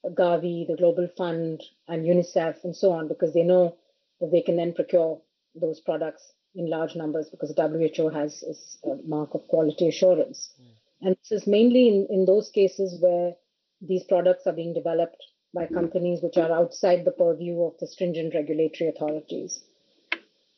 Gavi, 0.04 0.66
the 0.66 0.76
Global 0.76 1.08
Fund, 1.16 1.62
and 1.86 2.06
UNICEF, 2.06 2.64
and 2.64 2.74
so 2.74 2.92
on, 2.92 3.08
because 3.08 3.34
they 3.34 3.42
know 3.42 3.76
that 4.20 4.30
they 4.32 4.40
can 4.40 4.56
then 4.56 4.72
procure 4.72 5.20
those 5.54 5.80
products 5.80 6.32
in 6.54 6.68
large 6.68 6.94
numbers 6.96 7.28
because 7.30 7.54
WHO 7.56 8.08
has 8.10 8.44
a 8.84 8.96
mark 9.06 9.34
of 9.34 9.46
quality 9.48 9.88
assurance. 9.88 10.52
Mm. 10.60 10.66
And 11.06 11.16
this 11.16 11.42
is 11.42 11.46
mainly 11.46 11.88
in, 11.88 12.06
in 12.10 12.24
those 12.26 12.50
cases 12.50 12.98
where 13.00 13.32
these 13.80 14.04
products 14.04 14.46
are 14.46 14.52
being 14.52 14.74
developed 14.74 15.22
by 15.54 15.66
companies 15.66 16.20
which 16.22 16.36
are 16.36 16.52
outside 16.52 17.04
the 17.04 17.10
purview 17.10 17.62
of 17.62 17.74
the 17.78 17.86
stringent 17.86 18.34
regulatory 18.34 18.88
authorities. 18.88 19.62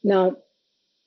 Now, 0.03 0.37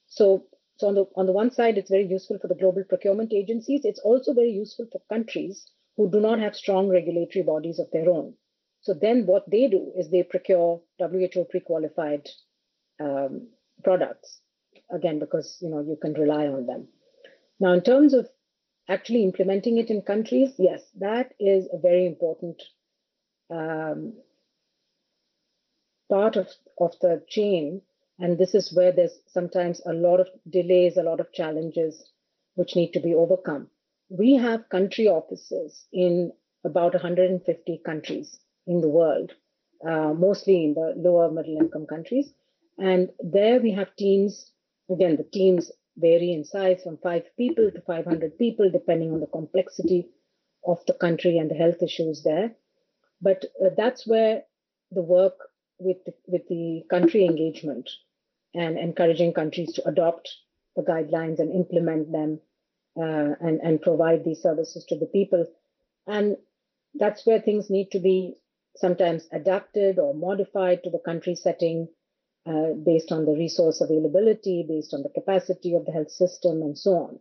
so 0.08 0.46
so 0.78 0.88
on 0.88 0.96
the 0.96 1.06
on 1.16 1.26
the 1.26 1.32
one 1.32 1.52
side, 1.52 1.78
it's 1.78 1.90
very 1.90 2.06
useful 2.06 2.38
for 2.40 2.48
the 2.48 2.56
global 2.56 2.84
procurement 2.84 3.34
agencies. 3.34 3.82
It's 3.84 4.00
also 4.00 4.34
very 4.34 4.52
useful 4.52 4.88
for 4.92 5.02
countries 5.10 5.70
who 5.96 6.10
do 6.10 6.20
not 6.20 6.40
have 6.40 6.56
strong 6.56 6.90
regulatory 6.90 7.44
bodies 7.44 7.80
of 7.80 7.88
their 7.92 8.10
own. 8.10 8.36
So 8.82 8.94
then 8.94 9.26
what 9.26 9.50
they 9.50 9.68
do 9.68 9.92
is 9.98 10.10
they 10.10 10.24
procure 10.24 10.82
WHO 11.00 11.46
pre-qualified 11.50 12.30
um, 13.00 13.48
products 13.88 14.42
again 14.92 15.20
because 15.20 15.58
you 15.62 15.70
know 15.70 15.82
you 15.90 15.98
can 16.02 16.14
rely 16.14 16.46
on 16.48 16.66
them. 16.66 16.88
Now, 17.60 17.74
in 17.74 17.82
terms 17.82 18.14
of 18.14 18.28
actually 18.90 19.24
implementing 19.24 19.78
it 19.78 19.90
in 19.90 20.02
countries, 20.02 20.54
yes, 20.58 20.82
that 21.00 21.34
is 21.40 21.68
a 21.72 21.80
very 21.88 22.06
important 22.06 22.62
um, 23.50 24.14
part 26.10 26.36
of, 26.36 26.48
of 26.80 26.94
the 27.02 27.24
chain 27.28 27.82
and 28.20 28.38
this 28.38 28.56
is 28.56 28.74
where 28.74 28.92
there's 28.92 29.20
sometimes 29.28 29.82
a 29.86 29.94
lot 29.94 30.20
of 30.20 30.28
delays, 30.50 30.98
a 30.98 31.04
lot 31.04 31.20
of 31.20 31.32
challenges 31.32 32.12
which 32.56 32.76
need 32.76 32.92
to 32.94 33.00
be 33.00 33.14
overcome. 33.14 33.68
We 34.10 34.36
have 34.36 34.70
country 34.70 35.08
offices 35.08 35.86
in 35.94 36.32
about 36.64 36.94
150 36.94 37.82
countries 37.86 38.40
in 38.66 38.82
the 38.82 38.90
world, 38.90 39.34
uh, 39.88 40.14
mostly 40.14 40.64
in 40.66 40.74
the 40.74 40.94
lower 40.98 41.30
middle 41.30 41.58
income 41.58 41.86
countries. 41.86 42.34
And 42.78 43.10
there 43.20 43.60
we 43.60 43.72
have 43.72 43.96
teams, 43.96 44.52
again, 44.90 45.18
the 45.18 45.24
teams 45.24 45.72
vary 45.98 46.32
in 46.32 46.46
size 46.46 46.84
from 46.84 46.98
five 46.98 47.24
people 47.38 47.72
to 47.72 47.82
500 47.82 48.38
people, 48.38 48.70
depending 48.70 49.12
on 49.12 49.20
the 49.20 49.28
complexity 49.28 50.10
of 50.66 50.86
the 50.86 50.94
country 50.94 51.38
and 51.38 51.50
the 51.50 51.56
health 51.56 51.82
issues 51.82 52.24
there. 52.24 52.56
But 53.22 53.46
uh, 53.64 53.70
that's 53.76 54.06
where 54.06 54.44
the 54.92 55.02
work 55.02 55.38
with 55.80 55.98
the, 56.06 56.14
with 56.28 56.48
the 56.50 56.84
country 56.90 57.26
engagement 57.26 57.90
and 58.54 58.78
encouraging 58.78 59.34
countries 59.34 59.74
to 59.74 59.88
adopt 59.88 60.30
the 60.76 60.84
guidelines 60.84 61.40
and 61.40 61.52
implement 61.52 62.12
them 62.12 62.40
uh, 62.96 63.36
and, 63.42 63.60
and 63.62 63.82
provide 63.82 64.24
these 64.24 64.42
services 64.42 64.86
to 64.86 64.98
the 64.98 65.06
people. 65.08 65.46
And 66.06 66.38
that's 66.96 67.26
where 67.26 67.42
things 67.42 67.70
need 67.70 67.92
to 67.92 68.00
be 68.00 68.36
sometimes 68.76 69.28
adapted 69.32 69.98
or 69.98 70.14
modified 70.14 70.84
to 70.84 70.92
the 70.92 71.00
country 71.00 71.36
setting 71.36 71.88
uh, 72.48 72.74
based 72.86 73.12
on 73.12 73.26
the 73.26 73.32
resource 73.32 73.82
availability, 73.82 74.66
based 74.68 74.94
on 74.94 75.04
the 75.04 75.10
capacity 75.10 75.76
of 75.76 75.86
the 75.86 75.92
health 75.92 76.12
system, 76.12 76.62
and 76.62 76.78
so 76.78 76.92
on. 76.94 77.20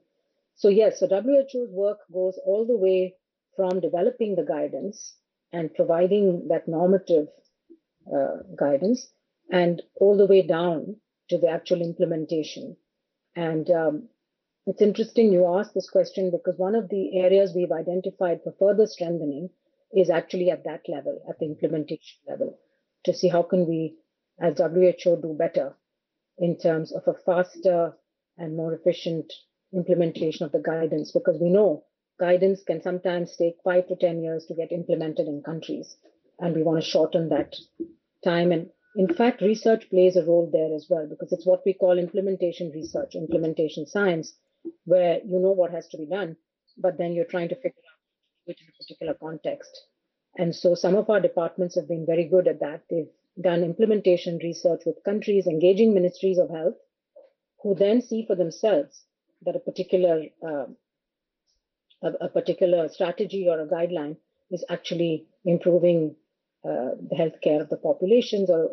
So, 0.54 0.68
yes, 0.68 1.00
so 1.00 1.06
WHO's 1.06 1.70
work 1.70 1.98
goes 2.12 2.38
all 2.46 2.66
the 2.66 2.76
way 2.76 3.14
from 3.56 3.80
developing 3.80 4.36
the 4.36 4.44
guidance 4.44 5.16
and 5.52 5.74
providing 5.74 6.48
that 6.48 6.68
normative 6.68 7.28
uh, 8.14 8.38
guidance 8.56 9.08
and 9.50 9.82
all 9.96 10.16
the 10.16 10.26
way 10.26 10.42
down 10.42 10.96
to 11.28 11.38
the 11.38 11.48
actual 11.48 11.82
implementation. 11.82 12.76
And 13.34 13.70
um, 13.70 14.08
it's 14.66 14.82
interesting 14.82 15.32
you 15.32 15.46
asked 15.58 15.74
this 15.74 15.90
question 15.90 16.30
because 16.30 16.58
one 16.58 16.74
of 16.74 16.88
the 16.88 17.18
areas 17.18 17.52
we've 17.54 17.72
identified 17.72 18.40
for 18.42 18.54
further 18.58 18.86
strengthening 18.86 19.50
is 19.94 20.10
actually 20.10 20.50
at 20.50 20.64
that 20.64 20.82
level, 20.88 21.22
at 21.28 21.38
the 21.38 21.46
implementation 21.46 22.18
level, 22.28 22.58
to 23.04 23.14
see 23.14 23.28
how 23.28 23.42
can 23.42 23.66
we, 23.68 23.94
as 24.40 24.59
WHO, 24.59 25.20
do 25.20 25.35
better 25.38 25.75
in 26.38 26.59
terms 26.59 26.92
of 26.92 27.03
a 27.07 27.14
faster 27.14 27.96
and 28.37 28.57
more 28.57 28.75
efficient 28.75 29.33
implementation 29.72 30.44
of 30.44 30.53
the 30.53 30.61
guidance, 30.61 31.12
because 31.12 31.40
we 31.40 31.49
know 31.51 31.85
guidance 32.20 32.62
can 32.62 32.83
sometimes 32.83 33.37
take 33.37 33.57
five 33.64 33.87
to 33.88 33.96
10 33.96 34.22
years 34.22 34.46
to 34.46 34.55
get 34.55 34.72
implemented 34.72 35.27
in 35.27 35.42
countries. 35.42 35.96
And 36.38 36.55
we 36.55 36.62
want 36.62 36.83
to 36.83 36.88
shorten 36.88 37.31
that 37.31 37.57
time. 38.22 38.53
And 38.53 38.68
in 38.96 39.12
fact, 39.12 39.40
research 39.40 39.88
plays 39.90 40.16
a 40.16 40.25
role 40.25 40.51
there 40.53 40.75
as 40.75 40.87
well 40.88 41.07
because 41.09 41.33
it's 41.33 41.46
what 41.46 41.62
we 41.64 41.72
call 41.72 41.99
implementation 41.99 42.70
research, 42.72 43.14
implementation 43.14 43.87
science, 43.87 44.35
where 44.85 45.20
you 45.25 45.38
know 45.38 45.53
what 45.53 45.70
has 45.70 45.87
to 45.88 45.99
be 45.99 46.07
done, 46.07 46.37
but 46.77 46.99
then 46.99 47.12
you're 47.12 47.25
trying 47.25 47.49
to 47.49 47.55
figure 47.55 47.68
out 47.68 48.01
which 48.44 48.61
in 48.61 48.68
a 48.68 48.83
particular 48.83 49.14
context. 49.14 49.87
And 50.37 50.55
so 50.55 50.75
some 50.75 50.96
of 50.96 51.09
our 51.11 51.20
departments 51.20 51.77
have 51.77 51.88
been 51.88 52.07
very 52.07 52.25
good 52.25 52.46
at 52.49 52.61
that. 52.61 52.83
They've 52.90 53.09
done 53.40 53.62
implementation 53.62 54.38
research 54.42 54.83
with 54.87 55.05
countries, 55.05 55.46
engaging 55.46 55.94
ministries 55.94 56.38
of 56.38 56.51
health, 56.51 56.77
who 57.62 57.75
then 57.75 58.01
see 58.01 58.25
for 58.27 58.37
themselves 58.37 59.03
that 59.42 59.57
a 59.57 59.61
particular 59.61 60.25
uh, 60.46 60.66
a, 62.03 62.27
a 62.27 62.29
particular 62.29 62.88
strategy 62.88 63.46
or 63.49 63.61
a 63.61 63.66
guideline 63.66 64.16
is 64.51 64.64
actually 64.68 65.27
improving 65.44 66.14
uh, 66.64 66.90
the 67.11 67.16
healthcare 67.18 67.61
of 67.61 67.68
the 67.68 67.77
populations, 67.77 68.51
or 68.51 68.70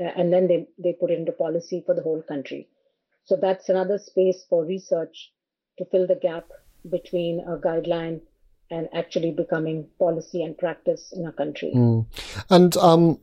uh, 0.00 0.04
and 0.16 0.32
then 0.32 0.46
they, 0.48 0.66
they 0.78 0.92
put 0.92 1.10
it 1.10 1.18
into 1.18 1.32
policy 1.32 1.82
for 1.84 1.94
the 1.94 2.02
whole 2.02 2.22
country. 2.22 2.68
So 3.24 3.36
that's 3.36 3.68
another 3.68 3.98
space 3.98 4.44
for 4.48 4.64
research 4.64 5.32
to 5.78 5.84
fill 5.84 6.06
the 6.06 6.16
gap 6.16 6.46
between 6.88 7.40
a 7.40 7.56
guideline 7.56 8.20
and 8.70 8.88
actually 8.94 9.32
becoming 9.32 9.88
policy 9.98 10.42
and 10.42 10.56
practice 10.56 11.12
in 11.12 11.26
a 11.26 11.32
country. 11.32 11.72
Mm. 11.74 12.06
And 12.48 12.76
um, 12.76 13.20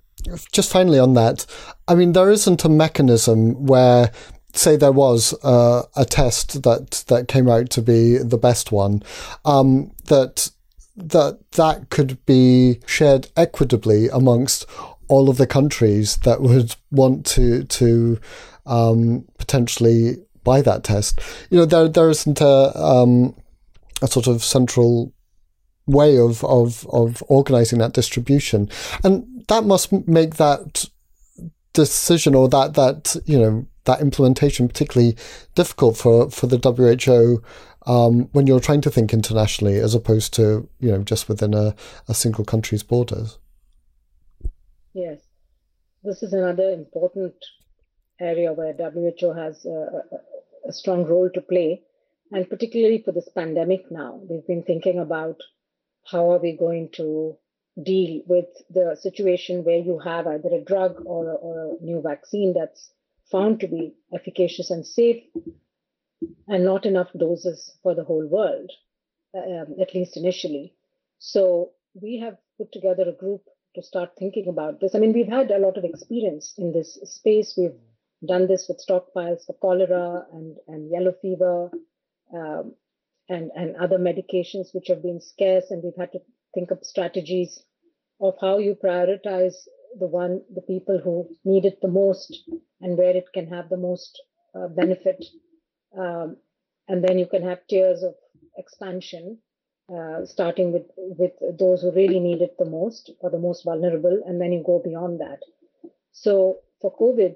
just 0.52 0.72
finally 0.72 1.00
on 1.00 1.14
that, 1.14 1.46
I 1.88 1.96
mean, 1.96 2.14
there 2.14 2.32
isn't 2.32 2.66
a 2.66 2.70
mechanism 2.70 3.66
where 3.66 4.12
say 4.54 4.76
there 4.76 4.92
was 4.92 5.34
uh, 5.44 5.84
a 5.96 6.06
test 6.06 6.64
that 6.64 7.04
that 7.08 7.28
came 7.28 7.48
out 7.48 7.70
to 7.70 7.82
be 7.82 8.18
the 8.18 8.38
best 8.38 8.72
one 8.72 9.04
um, 9.46 9.92
that 10.06 10.50
that 10.96 11.40
that 11.52 11.90
could 11.90 12.24
be 12.26 12.80
shared 12.86 13.28
equitably 13.38 14.10
amongst 14.10 14.66
all 15.08 15.30
of 15.30 15.38
the 15.38 15.48
countries 15.48 16.18
that 16.18 16.42
would 16.42 16.76
want 16.92 17.26
to 17.26 17.64
to 17.66 18.20
um, 18.66 19.26
potentially 19.38 20.18
buy 20.44 20.62
that 20.62 20.84
test. 20.84 21.20
You 21.50 21.60
know, 21.60 21.66
there 21.66 21.88
there 21.88 22.10
isn't 22.10 22.42
a 22.42 22.72
um, 22.76 23.36
a 24.02 24.08
sort 24.08 24.28
of 24.28 24.44
central 24.44 25.14
way 25.88 26.18
of 26.18 26.44
of 26.44 26.86
of 26.92 27.24
organizing 27.28 27.80
that 27.80 27.94
distribution, 27.94 28.70
and 29.04 29.26
that 29.48 29.64
must 29.64 29.92
make 30.08 30.36
that 30.36 30.86
decision 31.74 32.36
or 32.36 32.50
that 32.50 32.74
that 32.74 33.16
you 33.26 33.40
know 33.40 33.66
that 33.86 34.02
implementation 34.02 34.68
particularly 34.68 35.16
difficult 35.56 35.98
for 35.98 36.30
for 36.30 36.48
the 36.48 36.60
WHO 36.60 37.42
um, 37.92 38.30
when 38.34 38.46
you're 38.46 38.60
trying 38.60 38.82
to 38.82 38.92
think 38.92 39.14
internationally 39.14 39.78
as 39.78 39.96
opposed 39.96 40.34
to 40.34 40.70
you 40.80 40.92
know 40.92 41.04
just 41.04 41.28
within 41.30 41.54
a, 41.54 41.74
a 42.08 42.14
single 42.14 42.46
country's 42.46 42.84
borders. 42.84 43.40
Yes, 44.94 45.22
this 46.04 46.22
is 46.24 46.34
another 46.34 46.72
important 46.72 47.36
area 48.20 48.52
where 48.52 48.74
WHO 48.74 49.34
has 49.34 49.66
a, 49.66 50.68
a, 50.68 50.74
strong 50.74 51.06
role 51.06 51.30
to 51.34 51.42
play, 51.42 51.84
and 52.32 52.50
particularly 52.50 53.04
for 53.06 53.12
this 53.12 53.30
pandemic 53.36 53.92
now, 53.92 54.20
we've 54.28 54.48
been 54.48 54.64
thinking 54.64 55.00
about 55.00 55.38
how 56.12 56.32
are 56.32 56.40
we 56.40 56.54
going 56.54 56.90
to 56.94 57.38
deal 57.84 58.22
with 58.26 58.46
the 58.70 58.98
situation 59.00 59.64
where 59.64 59.78
you 59.78 60.00
have 60.00 60.26
either 60.28 60.50
a 60.50 60.64
drug 60.64 61.04
or 61.06 61.30
a, 61.30 61.36
or 61.36 61.78
a 61.80 61.84
new 61.84 62.02
vaccine 62.02 62.54
that's 62.58 62.92
found 63.32 63.60
to 63.60 63.68
be 63.68 63.94
efficacious 64.14 64.72
and 64.72 64.86
safe 64.86 65.24
and 66.48 66.64
not 66.64 66.86
enough 66.86 67.10
doses 67.18 67.78
for 67.84 67.94
the 67.94 68.04
whole 68.04 68.26
world, 68.26 68.72
um, 69.36 69.76
at 69.82 69.94
least 69.94 70.18
initially. 70.18 70.74
So 71.20 71.72
we 71.94 72.20
have 72.20 72.38
put 72.58 72.72
together 72.72 73.04
a 73.08 73.12
group 73.12 73.44
to 73.76 73.84
start 73.84 74.12
thinking 74.18 74.48
about 74.48 74.80
this. 74.80 74.96
I 74.96 75.00
mean, 75.00 75.14
we've 75.14 75.28
had 75.28 75.52
a 75.52 75.60
lot 75.60 75.78
of 75.78 75.84
experience 75.84 76.54
in 76.58 76.72
this 76.72 76.98
space. 77.04 77.54
We've 77.58 77.76
done 78.26 78.48
this 78.48 78.68
with 78.68 78.84
stockpiles 78.84 79.46
for 79.46 79.54
cholera 79.62 80.26
and, 80.34 80.58
and 80.68 80.90
yellow 80.90 81.14
fever 81.22 81.70
um, 82.34 82.74
and, 83.30 83.52
and 83.56 83.76
other 83.76 83.98
medications 83.98 84.74
which 84.74 84.88
have 84.88 85.02
been 85.02 85.22
scarce, 85.22 85.66
and 85.70 85.84
we've 85.84 85.98
had 85.98 86.12
to 86.14 86.20
think 86.54 86.72
of 86.72 86.80
strategies 86.84 87.64
of 88.20 88.36
how 88.42 88.58
you 88.58 88.76
prioritize 88.76 89.56
the 90.00 90.08
one 90.08 90.42
the 90.54 90.62
people 90.62 91.00
who 91.04 91.28
need 91.46 91.66
it 91.66 91.80
the 91.82 91.88
most 91.88 92.44
and 92.82 92.98
where 92.98 93.16
it 93.16 93.26
can 93.34 93.48
have 93.48 93.70
the 93.70 93.78
most 93.78 94.22
uh, 94.56 94.68
benefit. 94.68 95.24
Um, 95.98 96.38
and 96.88 97.04
then 97.04 97.20
you 97.20 97.26
can 97.26 97.44
have 97.44 97.68
tiers 97.68 98.04
of 98.04 98.16
expansion 98.58 99.40
uh, 99.94 100.26
starting 100.26 100.74
with 100.74 100.88
with 100.98 101.32
those 101.58 101.82
who 101.82 101.92
really 101.92 102.20
need 102.20 102.42
it 102.42 102.56
the 102.58 102.70
most 102.70 103.12
or 103.20 103.30
the 103.30 103.40
most 103.40 103.64
vulnerable 103.64 104.22
and 104.26 104.42
then 104.42 104.52
you 104.52 104.64
go 104.66 104.82
beyond 104.84 105.20
that. 105.20 105.40
So 106.12 106.60
for 106.82 106.96
covid 106.96 107.36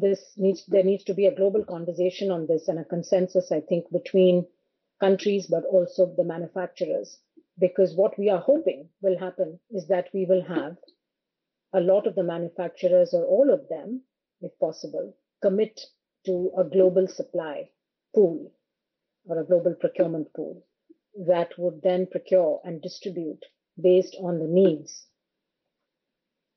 this 0.00 0.20
needs 0.36 0.64
there 0.66 0.82
needs 0.82 1.04
to 1.04 1.14
be 1.14 1.26
a 1.26 1.34
global 1.34 1.64
conversation 1.64 2.30
on 2.30 2.46
this 2.46 2.68
and 2.68 2.78
a 2.78 2.84
consensus 2.84 3.52
i 3.52 3.60
think 3.60 3.84
between 3.92 4.46
countries 5.00 5.46
but 5.46 5.64
also 5.64 6.14
the 6.16 6.24
manufacturers. 6.24 7.18
Because 7.58 7.94
what 7.94 8.18
we 8.18 8.30
are 8.30 8.40
hoping 8.40 8.88
will 9.00 9.18
happen 9.18 9.60
is 9.70 9.86
that 9.88 10.08
we 10.12 10.24
will 10.24 10.42
have 10.42 10.76
a 11.72 11.80
lot 11.80 12.06
of 12.06 12.14
the 12.14 12.22
manufacturers 12.22 13.12
or 13.12 13.24
all 13.24 13.52
of 13.52 13.68
them, 13.68 14.02
if 14.40 14.56
possible, 14.58 15.16
commit 15.42 15.80
to 16.26 16.52
a 16.56 16.64
global 16.64 17.06
supply 17.06 17.68
pool 18.14 18.52
or 19.26 19.38
a 19.38 19.44
global 19.44 19.74
procurement 19.74 20.32
pool 20.34 20.64
that 21.26 21.50
would 21.58 21.80
then 21.82 22.06
procure 22.06 22.60
and 22.64 22.82
distribute 22.82 23.44
based 23.80 24.16
on 24.20 24.38
the 24.38 24.46
needs, 24.46 25.06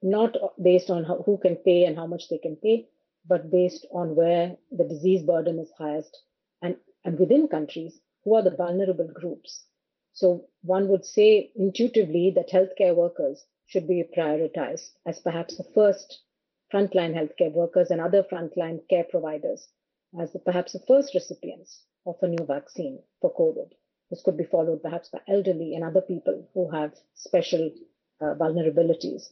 not 0.02 0.36
based 0.62 0.90
on 0.90 1.04
how, 1.04 1.22
who 1.26 1.38
can 1.38 1.56
pay 1.56 1.86
and 1.86 1.96
how 1.96 2.08
much 2.08 2.30
they 2.30 2.38
can 2.38 2.56
pay, 2.56 2.88
but 3.28 3.52
based 3.52 3.86
on 3.92 4.16
where 4.16 4.56
the 4.72 4.84
disease 4.84 5.24
burden 5.24 5.60
is 5.60 5.72
highest 5.78 6.18
and, 6.62 6.76
and 7.04 7.20
within 7.20 7.48
countries, 7.48 8.00
who 8.28 8.36
are 8.36 8.44
the 8.44 8.52
vulnerable 8.52 9.08
groups. 9.08 9.64
So 10.12 10.50
one 10.62 10.90
would 10.90 11.06
say 11.06 11.50
intuitively 11.56 12.34
that 12.36 12.50
healthcare 12.50 12.94
workers 12.94 13.46
should 13.68 13.88
be 13.88 14.04
prioritized 14.18 14.90
as 15.06 15.20
perhaps 15.20 15.56
the 15.56 15.64
first 15.74 16.24
frontline 16.74 17.14
healthcare 17.16 17.54
workers 17.54 17.90
and 17.90 18.02
other 18.02 18.24
frontline 18.24 18.82
care 18.90 19.06
providers 19.06 19.70
as 20.20 20.34
the, 20.34 20.40
perhaps 20.40 20.74
the 20.74 20.84
first 20.86 21.14
recipients 21.14 21.84
of 22.06 22.18
a 22.22 22.28
new 22.28 22.46
vaccine 22.46 23.00
for 23.22 23.34
COVID. 23.34 23.70
This 24.10 24.22
could 24.24 24.36
be 24.36 24.44
followed 24.44 24.84
perhaps 24.84 25.08
by 25.08 25.20
elderly 25.30 25.74
and 25.74 25.86
other 25.86 26.02
people 26.02 26.50
who 26.54 26.70
have 26.70 26.96
special 27.14 27.72
uh, 28.20 28.34
vulnerabilities. 28.34 29.28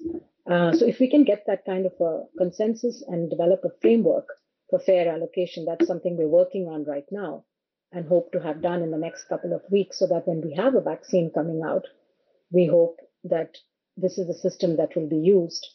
Uh, 0.49 0.71
so, 0.71 0.85
if 0.85 0.99
we 0.99 1.09
can 1.09 1.25
get 1.25 1.43
that 1.47 1.65
kind 1.65 1.85
of 1.85 1.93
a 1.99 2.23
consensus 2.37 3.03
and 3.05 3.29
develop 3.29 3.65
a 3.65 3.77
framework 3.81 4.29
for 4.69 4.79
fair 4.79 5.09
allocation, 5.09 5.65
that's 5.65 5.87
something 5.87 6.15
we're 6.15 6.27
working 6.27 6.67
on 6.67 6.85
right 6.85 7.07
now 7.11 7.43
and 7.95 8.07
hope 8.09 8.31
to 8.33 8.41
have 8.41 8.61
done 8.61 8.83
in 8.83 8.91
the 8.91 8.97
next 8.97 9.23
couple 9.29 9.53
of 9.53 9.61
weeks 9.71 9.99
so 9.99 10.07
that 10.07 10.27
when 10.27 10.41
we 10.41 10.53
have 10.53 10.75
a 10.75 10.81
vaccine 10.81 11.31
coming 11.33 11.61
out, 11.65 11.85
we 12.51 12.67
hope 12.67 12.99
that 13.23 13.57
this 13.95 14.17
is 14.17 14.27
a 14.27 14.37
system 14.37 14.75
that 14.75 14.95
will 14.95 15.07
be 15.07 15.17
used 15.17 15.65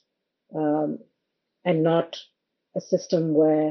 um, 0.54 0.98
and 1.64 1.82
not 1.82 2.18
a 2.76 2.80
system 2.80 3.32
where 3.32 3.70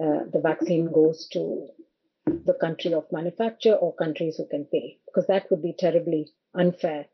uh, 0.00 0.20
the 0.32 0.40
vaccine 0.40 0.92
goes 0.92 1.28
to 1.32 1.68
the 2.26 2.54
country 2.54 2.94
of 2.94 3.10
manufacture 3.10 3.74
or 3.74 3.94
countries 3.96 4.36
who 4.36 4.46
can 4.46 4.64
pay, 4.64 4.98
because 5.06 5.26
that 5.26 5.50
would 5.50 5.60
be 5.60 5.74
terribly 5.76 6.30
unfair. 6.54 7.06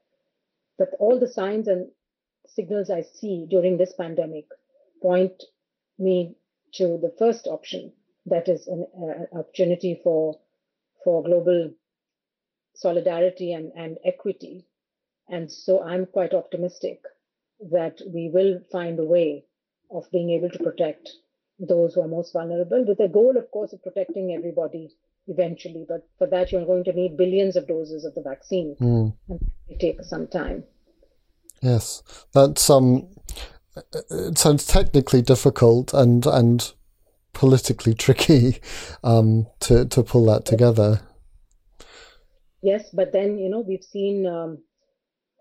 But 0.76 0.90
all 0.98 1.18
the 1.18 1.28
signs 1.28 1.66
and 1.66 1.88
signals 2.46 2.90
I 2.90 3.02
see 3.02 3.46
during 3.48 3.78
this 3.78 3.94
pandemic 3.94 4.44
point 5.00 5.42
me 5.98 6.37
to 6.74 6.98
the 6.98 7.14
first 7.18 7.46
option, 7.46 7.92
that 8.26 8.48
is 8.48 8.68
an 8.68 8.87
uh, 8.94 9.38
opportunity 9.38 9.98
for 10.04 10.38
for 11.04 11.22
global 11.22 11.70
solidarity 12.74 13.52
and, 13.52 13.72
and 13.76 13.98
equity 14.04 14.66
and 15.28 15.50
so 15.50 15.82
I'm 15.82 16.06
quite 16.06 16.32
optimistic 16.32 17.02
that 17.70 18.00
we 18.06 18.30
will 18.32 18.61
find 18.72 18.98
a 18.98 19.04
way 19.04 19.44
of 19.90 20.11
being 20.11 20.30
able 20.30 20.50
to 20.50 20.58
protect 20.58 21.11
those 21.58 21.94
who 21.94 22.02
are 22.02 22.08
most 22.08 22.32
vulnerable 22.32 22.84
with 22.87 22.98
the 22.98 23.08
goal, 23.08 23.37
of 23.37 23.50
course, 23.50 23.72
of 23.72 23.82
protecting 23.82 24.32
everybody 24.32 24.90
eventually. 25.26 25.84
But 25.88 26.08
for 26.16 26.26
that, 26.28 26.52
you're 26.52 26.64
going 26.64 26.84
to 26.84 26.92
need 26.92 27.16
billions 27.16 27.56
of 27.56 27.66
doses 27.66 28.04
of 28.04 28.14
the 28.14 28.22
vaccine, 28.22 28.76
mm. 28.80 29.12
and 29.28 29.40
it 29.68 29.80
takes 29.80 30.08
some 30.08 30.28
time. 30.28 30.64
Yes, 31.61 32.02
that's 32.32 32.70
um, 32.70 33.08
it 33.92 34.38
sounds 34.38 34.66
technically 34.66 35.20
difficult 35.20 35.92
and 35.92 36.24
and 36.26 36.72
politically 37.32 37.94
tricky 37.94 38.60
um, 39.04 39.46
to 39.60 39.86
to 39.86 40.02
pull 40.02 40.26
that 40.26 40.44
together. 40.44 41.00
Yes, 42.62 42.90
but 42.92 43.12
then 43.12 43.38
you 43.38 43.48
know 43.48 43.60
we've 43.60 43.84
seen 43.84 44.26
um, 44.26 44.58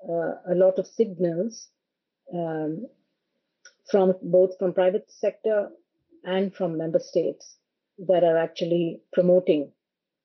uh, 0.08 0.34
a 0.52 0.56
lot 0.56 0.78
of 0.78 0.88
signals 0.88 1.70
um, 2.34 2.86
from 3.90 4.14
both 4.22 4.58
from 4.60 4.74
private 4.74 5.10
sector 5.10 5.70
and 6.24 6.54
from 6.54 6.78
member 6.78 7.00
states 7.00 7.58
that 8.00 8.24
are 8.24 8.38
actually 8.38 9.02
promoting 9.14 9.72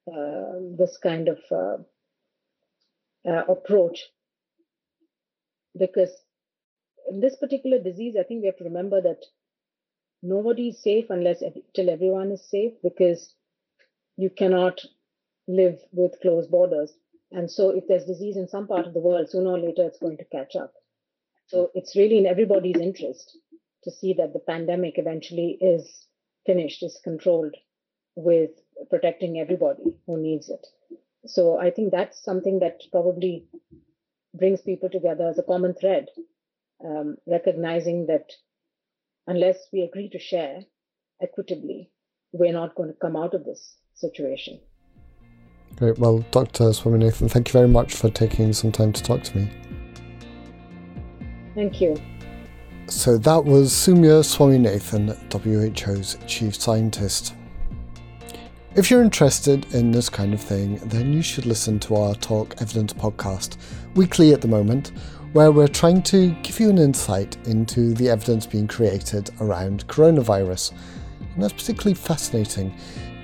uh, 0.09 0.59
this 0.79 0.98
kind 0.98 1.29
of 1.29 1.38
uh, 1.51 1.77
uh 3.25 3.44
approach 3.48 4.01
because 5.79 6.11
in 7.09 7.20
this 7.20 7.37
particular 7.37 7.79
disease 7.79 8.16
i 8.18 8.25
think 8.25 8.40
we 8.40 8.46
have 8.46 8.57
to 8.57 8.64
remember 8.64 9.01
that 9.01 9.22
nobody 10.23 10.69
is 10.69 10.83
safe 10.83 11.07
unless 11.11 11.43
till 11.75 11.91
everyone 11.91 12.33
is 12.33 12.45
safe 12.49 12.73
because 12.83 13.35
you 14.17 14.31
cannot 14.31 14.81
live 15.49 15.79
with 15.93 16.21
closed 16.21 16.51
borders 16.51 16.93
and 17.33 17.51
so 17.51 17.71
if 17.71 17.89
there's 17.89 18.05
disease 18.05 18.37
in 18.37 18.47
some 18.47 18.67
part 18.67 18.87
of 18.87 18.93
the 18.93 19.01
world, 19.01 19.29
sooner 19.31 19.51
or 19.51 19.59
later 19.59 19.87
it's 19.87 19.99
going 19.99 20.19
to 20.19 20.25
catch 20.25 20.55
up. 20.55 20.75
So 21.47 21.71
it's 21.75 21.97
really 21.97 22.19
in 22.19 22.27
everybody's 22.27 22.79
interest 22.79 23.39
to 23.85 23.91
see 23.91 24.15
that 24.15 24.33
the 24.33 24.39
pandemic 24.39 24.95
eventually 24.99 25.59
is 25.61 26.07
finished, 26.47 26.83
is 26.83 27.01
controlled 27.03 27.57
with 28.15 28.51
protecting 28.91 29.39
everybody 29.39 29.95
who 30.07 30.21
needs 30.21 30.51
it. 30.51 30.67
So 31.25 31.59
I 31.59 31.71
think 31.71 31.91
that's 31.91 32.23
something 32.23 32.59
that 32.61 32.83
probably 32.91 33.47
brings 34.35 34.61
people 34.61 34.91
together 34.91 35.29
as 35.29 35.39
a 35.39 35.43
common 35.43 35.75
thread, 35.75 36.09
um, 36.85 37.17
recognizing 37.27 38.07
that 38.07 38.33
unless 39.27 39.69
we 39.73 39.83
agree 39.83 40.09
to 40.11 40.19
share 40.19 40.61
equitably, 41.23 41.91
we're 42.33 42.53
not 42.53 42.75
going 42.75 42.89
to 42.89 42.99
come 43.01 43.17
out 43.17 43.35
of 43.35 43.45
this 43.45 43.77
situation. 43.95 44.61
Great. 45.77 45.99
Well, 45.99 46.25
Dr. 46.31 46.65
Swaminathan, 46.65 47.31
thank 47.31 47.49
you 47.49 47.53
very 47.53 47.69
much 47.69 47.95
for 47.95 48.11
taking 48.11 48.53
some 48.53 48.73
time 48.73 48.93
to 48.93 49.03
talk 49.03 49.23
to 49.23 49.39
me. 49.39 49.51
Thank 51.55 51.81
you. 51.81 51.97
So 52.89 53.17
that 53.19 53.45
was 53.45 53.73
Soumya 53.73 54.23
Swaminathan, 54.23 55.17
WHO's 55.33 56.19
chief 56.27 56.55
scientist. 56.55 57.35
If 58.75 58.91
you're 58.91 59.03
interested 59.03 59.67
in 59.75 59.91
this 59.91 60.09
kind 60.09 60.33
of 60.33 60.41
thing, 60.41 60.77
then 60.87 61.13
you 61.13 61.23
should 61.23 61.47
listen 61.47 61.79
to 61.81 61.97
our 61.97 62.15
Talk 62.15 62.55
Evidence 62.61 62.93
podcast, 62.95 63.57
weekly 63.95 64.33
at 64.33 64.41
the 64.41 64.49
moment, 64.49 64.93
where 65.33 65.51
we're 65.51 65.68
trying 65.68 66.03
to 66.03 66.31
give 66.42 66.61
you 66.61 66.68
an 66.68 66.79
insight 66.79 67.37
into 67.47 67.95
the 67.95 68.11
evidence 68.11 68.45
being 68.45 68.66
created 68.66 69.31
around 69.40 69.87
coronavirus. 69.88 70.73
And 71.21 71.42
that's 71.42 71.55
particularly 71.55 71.95
fascinating 71.95 72.75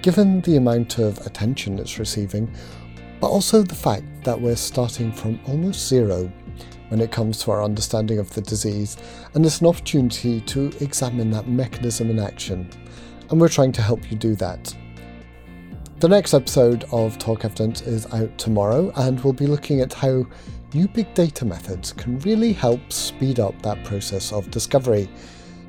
given 0.01 0.41
the 0.43 0.57
amount 0.57 0.99
of 0.99 1.19
attention 1.27 1.79
it's 1.79 1.99
receiving, 1.99 2.51
but 3.21 3.29
also 3.29 3.63
the 3.63 3.75
fact 3.75 4.05
that 4.25 4.41
we're 4.41 4.57
starting 4.57 5.13
from 5.13 5.39
almost 5.47 5.89
zero 5.89 6.33
when 6.89 7.01
it 7.01 7.13
comes 7.13 7.39
to 7.41 7.51
our 7.51 7.63
understanding 7.63 8.19
of 8.19 8.33
the 8.33 8.41
disease, 8.41 8.97
and 9.35 9.45
it's 9.45 9.61
an 9.61 9.67
opportunity 9.67 10.41
to 10.43 10.73
examine 10.81 11.31
that 11.31 11.49
mechanism 11.49 12.11
in 12.11 12.19
action, 12.19 12.71
and 13.29 13.41
we're 13.41 13.49
trying 13.49 13.73
to 13.73 13.83
help 13.83 14.11
you 14.11 14.17
do 14.17 14.35
that. 14.37 14.75
The 15.99 16.09
next 16.09 16.33
episode 16.33 16.85
of 16.93 17.19
Talk 17.19 17.45
Evidence 17.45 17.83
is 17.83 18.07
out 18.15 18.39
tomorrow, 18.39 18.93
and 18.97 19.21
we'll 19.23 19.33
be 19.33 19.49
looking 19.49 19.81
at 19.81 19.93
how 19.93 20.25
new 20.75 20.89
big 20.89 21.13
data 21.15 21.45
methods 21.45 21.93
can 21.93 22.19
really 22.21 22.53
help 22.53 22.93
speed 22.93 23.41
up 23.41 23.61
that 23.63 23.83
process 23.85 24.33
of 24.33 24.51
discovery. 24.51 25.09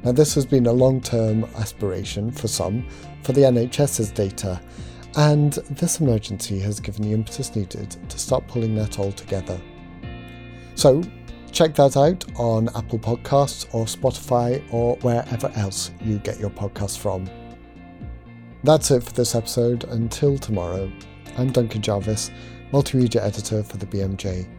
Now, 0.04 0.12
this 0.12 0.34
has 0.36 0.46
been 0.46 0.66
a 0.66 0.72
long 0.72 1.02
term 1.02 1.46
aspiration 1.58 2.32
for 2.32 2.48
some, 2.48 2.88
for 3.24 3.34
the 3.34 3.42
NHS's 3.42 4.12
data, 4.12 4.62
and 5.18 5.54
this 5.70 6.00
emergency 6.00 6.60
has 6.60 6.80
given 6.80 7.04
the 7.04 7.14
impetus 7.14 7.56
needed 7.56 7.98
to 8.10 8.20
start 8.20 8.48
pulling 8.48 8.76
that 8.76 9.00
all 9.00 9.12
together. 9.12 9.60
So, 10.76 11.04
check 11.52 11.76
that 11.76 11.98
out 11.98 12.24
on 12.38 12.70
Apple 12.76 13.00
Podcasts 13.00 13.68
or 13.74 13.86
Spotify 13.86 14.64
or 14.72 14.96
wherever 14.98 15.52
else 15.56 15.92
you 16.02 16.20
get 16.20 16.40
your 16.40 16.52
podcasts 16.52 16.98
from. 16.98 17.30
That's 18.64 18.92
it 18.92 19.04
for 19.04 19.14
this 19.14 19.36
episode. 19.36 19.86
Until 19.86 20.38
tomorrow, 20.38 20.92
I'm 21.38 21.52
Duncan 21.52 21.82
Jarvis, 21.82 22.32
multimedia 22.72 23.22
editor 23.22 23.64
for 23.64 23.78
the 23.78 23.86
BMJ. 23.86 24.59